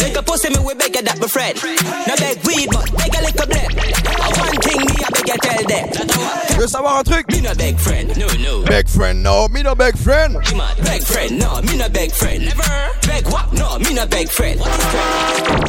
[0.00, 1.56] Little pussy me, we beg that be friend.
[2.06, 3.72] No beg weed, but beg a little blend.
[3.72, 5.90] A one thing me, I beg you tell them.
[6.48, 7.30] Tu veux savoir un truc?
[7.30, 8.62] Me no beg friend, no, no.
[8.64, 10.34] Beg friend, no, me no beg friend.
[10.48, 10.76] You mad?
[10.84, 12.44] Beg friend, no, me no beg friend.
[12.44, 12.62] Never.
[13.06, 13.52] Beg what?
[13.52, 14.60] No, me no beg friend.
[14.60, 15.68] What is friend?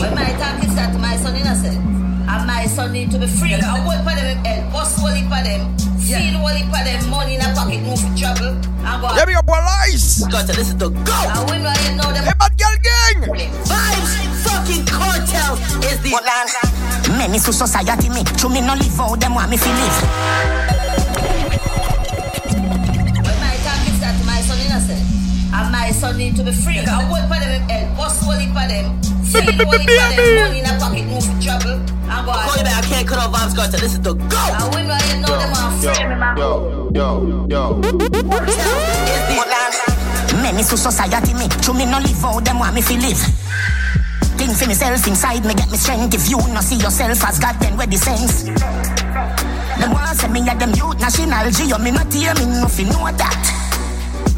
[0.00, 3.54] When my talk is that my son innocent, and my son need to be free.
[3.54, 7.40] I work for them head, bust one for them, steal one for them, money in
[7.42, 8.56] a pocket, move for trouble.
[8.86, 9.08] And go.
[9.16, 10.24] Yeah, me up boy lies.
[10.30, 11.12] Got to listen to go.
[11.12, 12.24] And when I know them.
[12.24, 13.34] Hey, bad girl gang.
[13.66, 14.12] Vibes,
[14.46, 15.54] fucking cartel
[15.84, 16.67] is the land.
[17.18, 20.02] Many to society me, to me no live out them want me fi live.
[23.26, 25.02] When my talk is that my son innocent,
[25.52, 26.78] and my son need to be free.
[26.78, 30.66] I work for them head, bust one for them, steal one for them, money in
[30.66, 31.82] a pocket, move for trouble.
[32.06, 32.46] And go.
[32.46, 34.38] Call you back, I can't cut off vibes, got to listen to go.
[34.38, 36.36] And when I know them want free me, man.
[36.38, 37.82] Yo, yo, yo.
[40.40, 43.18] Many to society me, to me no live out them want me fi live.
[44.38, 46.14] Think for myself inside me get me strength.
[46.14, 48.44] If you no see yourself as God, then where the sense?
[48.44, 53.10] Them want say me a them youth national geo, me not hear me nothing know
[53.10, 53.57] that.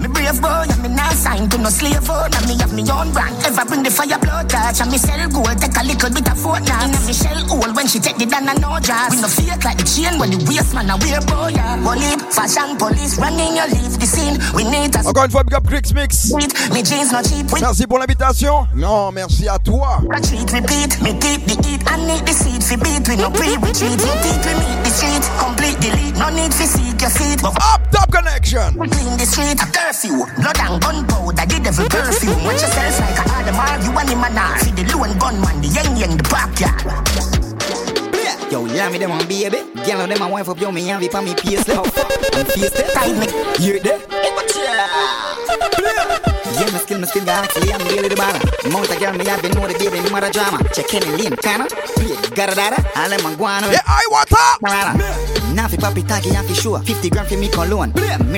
[0.01, 2.41] Me brave boy, and me not signed to no slave owner.
[2.49, 3.37] Me have me own brand.
[3.45, 5.61] Ever bring the fire blood touch and me sell gold.
[5.61, 6.89] Take a little bit of fortnight.
[6.89, 9.13] Inna me shell hole when she take the down and no jazz.
[9.13, 11.53] We no fake like the chain when the waist man a wear boy.
[11.85, 14.41] Bully, fashion police, running your leave the scene.
[14.57, 16.33] We need a Encore une fois, big up Creeks Mix.
[16.73, 17.53] me jeans no cheap.
[17.53, 18.67] We Merci pour l'invitation.
[18.75, 20.01] Non, merci à toi.
[20.01, 21.01] repeat.
[21.03, 23.07] Me keep the heat and need the seed for beat.
[23.09, 24.01] We no pre-retreat.
[24.01, 25.25] No teeth, we meet the street.
[25.39, 26.17] Complete delete.
[26.19, 27.41] No need for seek your seat.
[27.43, 28.75] But Up Top Connexxion.
[28.75, 29.59] clean the street.
[29.63, 30.27] A curfew.
[30.43, 31.47] Blood and gunpowder.
[31.47, 32.43] The devil perfume.
[32.45, 33.79] Watch yourself like a Adamar.
[33.85, 34.59] You and him and I.
[34.59, 35.63] Feed the lone gunman.
[35.63, 36.83] The yang yang the backyard.
[38.51, 39.63] Yo, yeah, me them on baby.
[39.87, 41.97] Girl, them a wife up, yo, me have it for me face left.
[42.35, 42.95] And face left.
[42.95, 43.27] Tight me.
[43.63, 44.01] Hear it there?
[47.11, 48.71] Skill, my actually, I'm really the baller.
[48.71, 50.63] Mount a girl, me have been know the baby, me mother drama.
[50.73, 51.35] Check in and lean,
[52.07, 52.49] it, got
[52.95, 53.69] I let my guano.
[53.69, 54.61] Yeah, I want up.
[55.51, 56.79] Nafi papi tagi, nafi sure.
[56.79, 57.93] 50 grand for me cologne.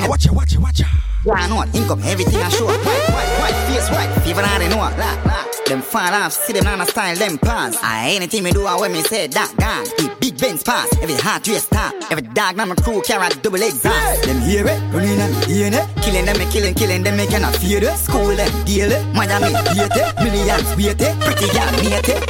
[0.08, 0.86] Watch ya, watch ya, watch ya.
[1.24, 1.74] Yeah, I know it.
[1.74, 2.66] Income, everything I show.
[2.66, 4.10] White, white, white, face white.
[4.22, 4.98] Fever, I know it.
[4.98, 5.44] La, la.
[5.66, 7.78] Them fall off, see them on a style, them pass.
[7.82, 9.84] I anything me do, I when me say that gone.
[9.96, 11.94] The big Benz pass, every hot race stop.
[12.10, 14.24] Every dog, now my crew carry a double exhaust.
[14.24, 15.86] Them hear it, running and hearing it.
[16.02, 17.96] Killing them, me killing, killing them, me cannot fear it.
[17.96, 19.06] School them, deal it.
[19.14, 20.12] Miami, hate it.
[20.18, 21.14] Millions, wait it.
[21.22, 22.20] Pretty girl, mate it.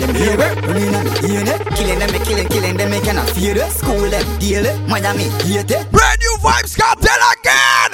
[0.00, 1.60] Them hear it, running and hearing it.
[1.76, 3.70] Killing them, me killing, killing them, me cannot fear it.
[3.70, 4.74] School them, deal it.
[4.88, 5.84] Miami, hate it.
[5.92, 7.87] Brand new vibes cartel again.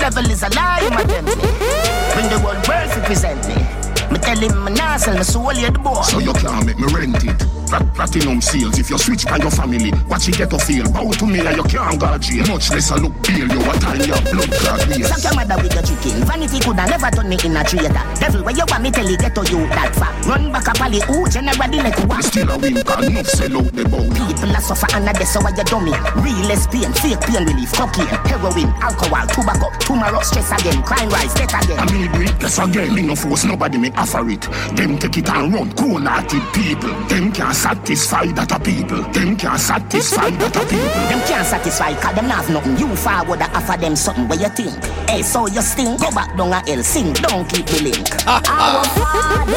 [0.00, 1.04] Devil is a lie, my.
[1.04, 3.79] Bring the whole world to present me.
[4.20, 6.02] Me tell him me nah sell soul, you the boy.
[6.02, 7.38] So you can't make me rent it.
[7.70, 10.84] Plat- platinum seals, if you switch by your family, watch it get a feel.
[10.92, 12.44] Bow to me and you can't go jail.
[12.50, 15.08] Much less I look pale, you a time your blood clot waist.
[15.08, 16.20] Suck your mother with your chicken.
[16.26, 18.04] Vanity coulda never turn me in a traitor.
[18.20, 20.10] Devil, where you want me tell you get to you that far.
[20.28, 22.22] Run back up all the who generally let you Me walk.
[22.26, 24.02] still a cause enough sell out the bow.
[24.12, 25.94] People are suffer and that's why you dummy.
[26.20, 31.54] Real lesbian, fake pain relief, cocaine, heroin, alcohol, tobacco, tomorrow stress again, crime rise, death
[31.54, 31.78] again.
[31.78, 34.42] I mean, we yes again, me no force nobody me offer it.
[34.76, 36.90] Them take it and run, cold-hearted people.
[37.08, 39.02] Them can't satisfy that a people.
[39.12, 41.04] Them can't satisfy that a people.
[41.08, 42.76] Them can't satisfy cause them have nothing.
[42.76, 44.84] You forward and offer them something where you think.
[45.08, 48.26] Hey, so you sting, go back down a hell, sing, don't keep the link.
[48.26, 49.52] Our Father,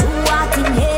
[0.00, 0.93] who art in heaven,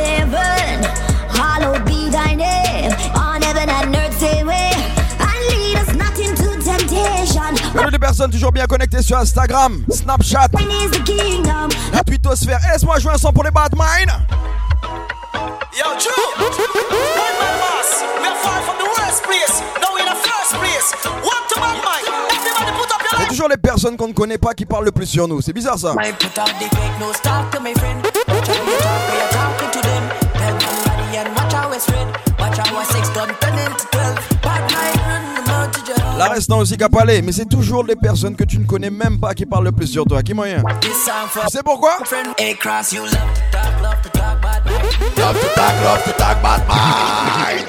[7.77, 10.49] Salut les personnes toujours bien connectées sur Instagram, Snapchat,
[11.93, 12.59] la twittosphère.
[12.67, 14.11] Et laisse-moi jouer un son pour les bad mind.
[15.77, 16.11] Yo, true.
[16.39, 16.49] One
[17.39, 18.03] man boss.
[18.19, 19.61] We are far from the worst place.
[19.79, 20.95] Now we in the first place.
[21.05, 22.07] One to bad mind?
[22.31, 24.93] Everybody put up your C'est toujours les personnes qu'on ne connaît pas qui parlent le
[24.93, 25.43] plus sur nous.
[25.43, 25.93] C'est bizarre ça.
[25.95, 28.03] My put out the fake news, talk to my friend.
[28.03, 30.03] Watch how you talk, we are talking to them.
[30.33, 32.09] Tell somebody and watch how it's red.
[32.39, 33.29] Watch how our six done
[36.19, 39.21] La restant aussi qu'à parler, mais c'est toujours les personnes que tu ne connais même
[39.21, 40.23] pas qui parlent le plus sur toi.
[40.23, 43.19] Qui moyen This song for Tu sais pourquoi friend A-Cross, you love to
[43.53, 44.83] talk, love to talk, bad mind.
[45.19, 47.67] Love to talk, love to talk, bad mind.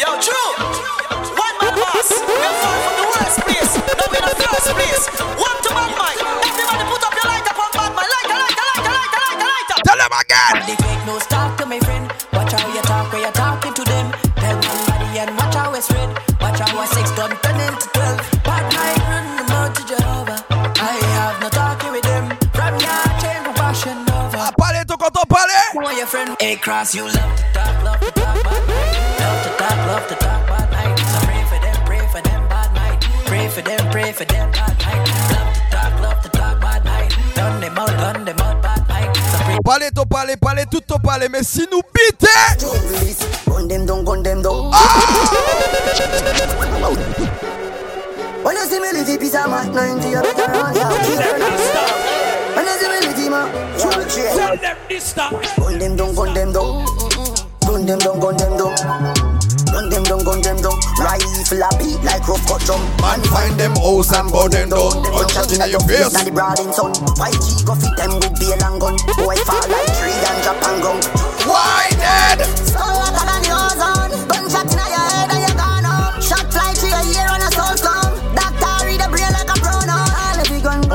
[0.00, 0.50] Yo, true.
[1.36, 2.10] One man boss.
[2.10, 3.74] We are far from the worst place.
[4.20, 4.29] Now
[26.60, 29.20] cross, you love to talk, love to talk bad night.
[29.20, 30.98] Love to talk, love to talk bad night.
[30.98, 33.00] So pray for them, pray for them bad night.
[33.24, 35.08] Pray for them, pray for them bad night.
[35.32, 37.16] Love to talk, love to talk bad night.
[37.34, 39.16] Done them out, done them out bad night.
[39.16, 42.28] So pray Palais, ton palais, palais, tout ton palais, mais si nous bité
[43.46, 44.70] Gun them down, gun them down.
[48.42, 52.09] When you see me live piece of my 90, you better run
[52.80, 52.90] down.
[52.90, 53.40] When you see me live ma,
[53.78, 54.36] full chain.
[54.36, 55.32] Tell them this stop.
[55.56, 56.84] Gun them down, gun them down.
[57.66, 58.74] Gun them down, gun them down.
[59.70, 60.78] Gun them down, gun them down.
[60.98, 62.80] Rifle a beat like rough cut drum.
[63.00, 65.02] Man find them house and burn them down.
[65.02, 66.12] Gunshot in your face.
[66.12, 66.92] Now the broad in sun.
[67.14, 68.96] White G go fit them with bail and gun.
[69.14, 71.04] Boy fall like tree and drop and ground.
[71.46, 72.89] Why dead?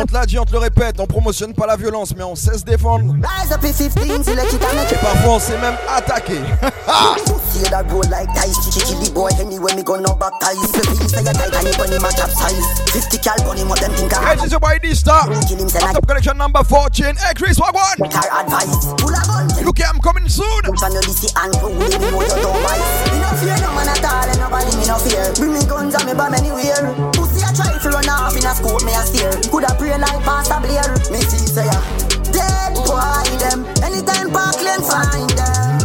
[0.05, 2.35] On te l'a dit, on te le répète, on promotionne pas la violence, mais on
[2.35, 3.15] sait se défendre.
[3.15, 5.01] Rise up in 15, select it and make Et it.
[5.01, 6.37] parfois on sait même attaquer.
[7.49, 9.31] See that roll like dice, chichi chichi boy.
[9.41, 10.61] Anyway, me go no baptize.
[10.61, 12.61] People think say you tight and you burn him a capsize.
[12.93, 15.25] 50 cal burn him what them think Hey, I this is your boy Dysta.
[15.49, 17.15] Kill him, say Top Connexxion number 14.
[17.17, 17.97] Hey, Chris, what one?
[18.11, 18.93] Car advice.
[19.01, 19.49] Pull a gun.
[19.65, 20.45] Look, I'm coming soon.
[20.69, 23.09] Put on your list and prove it, me know you don't bite.
[23.09, 25.33] Me no fear no man at all, and nobody me no fear.
[25.33, 26.93] Bring me guns and me bomb anywhere.
[27.95, 29.31] Run off in a scope, me a steer.
[29.49, 30.83] Coulda pray like Pastor Blair.
[31.11, 31.79] Me see say ya.
[32.35, 33.63] Dead boy them.
[33.83, 35.79] Anytime Parkland find them.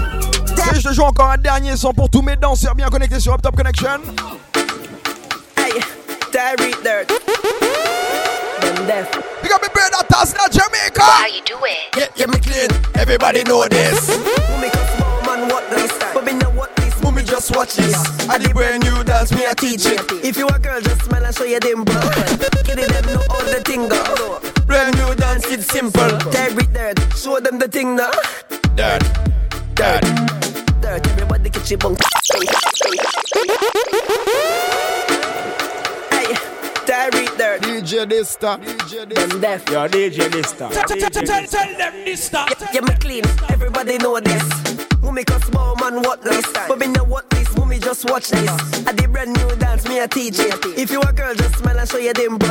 [0.71, 3.35] Et je te joue encore un dernier son pour tous mes danseurs bien connectés sur
[3.35, 4.01] Up Top Connection.
[5.57, 5.81] Hey,
[6.33, 7.09] Terry Dirt.
[8.61, 9.11] Them deaf.
[9.43, 10.01] Big up my brother
[10.51, 11.03] Jamaica.
[11.03, 11.75] How you doing?
[11.97, 12.71] Yeah, yeah, me clean.
[12.95, 14.09] Everybody know this.
[14.11, 15.65] Who make small man what?
[16.13, 16.50] But me know
[17.03, 17.15] what this.
[17.15, 18.29] Mommy, just watch this.
[18.29, 20.01] I the brand new dance, me a teach it.
[20.25, 21.95] If you a girl, just smile and show your dimple.
[22.65, 24.41] Give them know all the thing go.
[24.67, 26.19] Brand new dance, it's simple.
[26.31, 26.99] Terry Dirt.
[27.17, 28.11] Show them the thing now.
[28.77, 29.03] Dirt,
[29.75, 30.03] dirt.
[30.81, 31.07] Dirt.
[31.09, 31.99] Everybody get your bunk.
[36.11, 36.35] Hey,
[36.87, 37.63] Terry Dirt.
[37.63, 38.59] DJ Dysta.
[39.15, 39.69] Them deaf.
[39.71, 40.71] Yo, DJ Dysta.
[40.71, 42.51] Tell tell them this stop.
[42.73, 43.25] Yeah, me clean.
[43.49, 44.80] Everybody know this.
[45.11, 46.47] Who make us small man what this?
[46.69, 47.49] But me know what this.
[47.55, 48.49] Who me just watch this.
[48.87, 50.55] I did brand new dance, me a teach it.
[50.79, 52.49] If you a girl, just smile and show your dimple.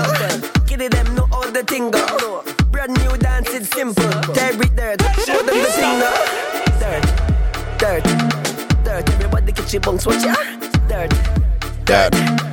[0.67, 2.43] Kitty them know all the thing go.
[2.69, 4.11] Brand new dance, it's simple.
[4.33, 6.11] Terry dirt, show them the thing now.
[6.81, 7.05] Dirt,
[7.79, 8.03] dirt,
[8.83, 9.09] dirt.
[9.09, 10.35] Everybody get your bunks, watch ya.
[10.89, 11.13] Dirt,
[11.85, 12.11] dirt,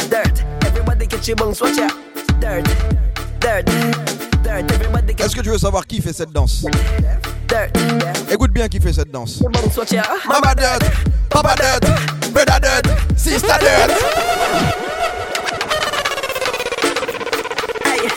[0.09, 0.45] dirt.
[0.67, 1.89] Everybody get your bunks, watch ya.
[2.39, 2.77] Dirt, dirt, dirt.
[2.79, 3.06] Everybody get
[5.19, 6.65] Est-ce que tu veux savoir qui fait cette danse?
[7.49, 7.71] Dirt.
[8.31, 9.41] Écoute bien qui fait cette danse.
[10.27, 10.79] Mama dirt,
[11.29, 11.81] Papa dirt,
[12.33, 12.87] brother dirt,
[13.17, 13.91] sister dirt.
[17.85, 18.09] Hey,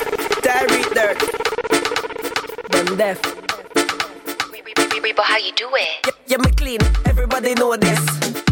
[0.41, 1.19] Terry Dirt.
[2.71, 3.17] Them deaf.
[5.15, 6.05] But how you do it?
[6.05, 6.79] Yeah, yeah, me clean.
[7.05, 7.99] Everybody know this.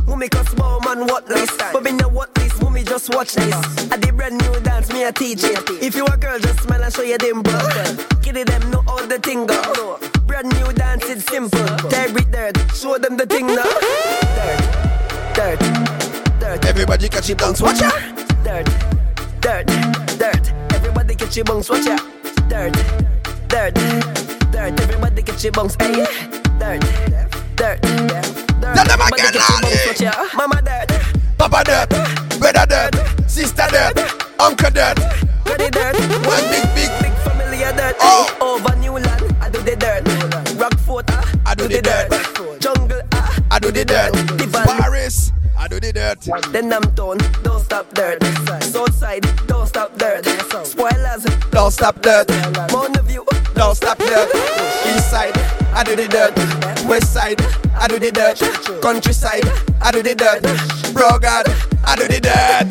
[0.08, 1.52] Who make us small man what this?
[1.58, 2.54] But me know what this.
[2.60, 3.54] Who me just watch this.
[3.92, 5.60] I did brand new dance, me a teach it.
[5.84, 7.54] If you a girl, just smile and show your dimple.
[8.24, 10.00] Kitty them know all the thing go.
[10.26, 11.60] Brand new dance, it's simple.
[11.90, 13.64] Terry Dirt, show them the thing now.
[14.38, 16.66] Dirt, dirt, dirt.
[16.66, 17.92] Everybody catch it dance, watch ya.
[18.44, 18.66] Dirt,
[19.42, 19.68] dirt,
[20.18, 20.54] dirt.
[20.74, 21.98] Everybody get your bunks, watch ya.
[22.48, 22.74] Dirt,
[23.50, 23.74] dirt,
[24.52, 24.82] dirt.
[24.82, 26.06] Everybody get your bunks, hey.
[26.60, 26.82] Dirt,
[27.58, 28.47] dirt, dirt.
[28.62, 29.88] Tell them Everybody again, get your bunks, Lonnie.
[29.88, 30.14] watch ya.
[30.36, 30.90] Mama dirt,
[31.38, 31.90] Papa dirt,
[32.40, 33.98] brother dirt, sister dirt,
[34.40, 34.98] uncle dirt.
[35.46, 35.96] ready dirt.
[36.26, 37.96] One big, big, Big family of dirt.
[38.02, 38.26] Oh.
[38.42, 39.10] Over Newland,
[39.42, 40.04] I do the dirt.
[40.58, 42.10] Rockfort, ah, I do the dirt.
[42.62, 42.97] Jungle,
[43.58, 44.14] I do the dirt.
[44.54, 46.22] Paris, I do the dirt.
[46.52, 48.24] Then I'm done, don't stop dirt.
[48.62, 50.28] Southside, don't stop dirt.
[50.64, 52.30] Spoilers, Don't stop dirt.
[52.72, 53.26] Mount View,
[53.56, 54.30] Don't stop dirt.
[54.86, 55.36] East side,
[55.74, 56.38] I do the dirt.
[56.86, 57.42] West side,
[57.76, 58.38] I do the dirt.
[58.80, 59.50] Countryside,
[59.82, 60.44] I do the dirt.
[60.94, 61.48] Bro God,
[61.84, 62.68] I do the dirt.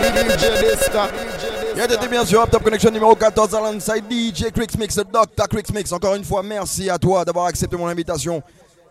[0.00, 1.49] DJ Dysta.
[1.76, 5.48] Yeah, t'étais bien sûr Top Connection numéro 14 alongside DJ Crix Mix, Dr.
[5.48, 5.92] Crix Mix.
[5.92, 8.42] Encore une fois, merci à toi d'avoir accepté mon invitation.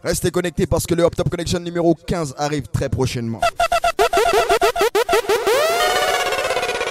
[0.03, 3.41] Restez connectés parce que le Up Top Connection numéro 15 arrive très prochainement.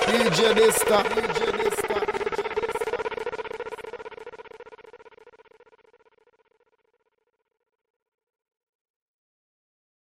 [0.09, 1.58] DJ.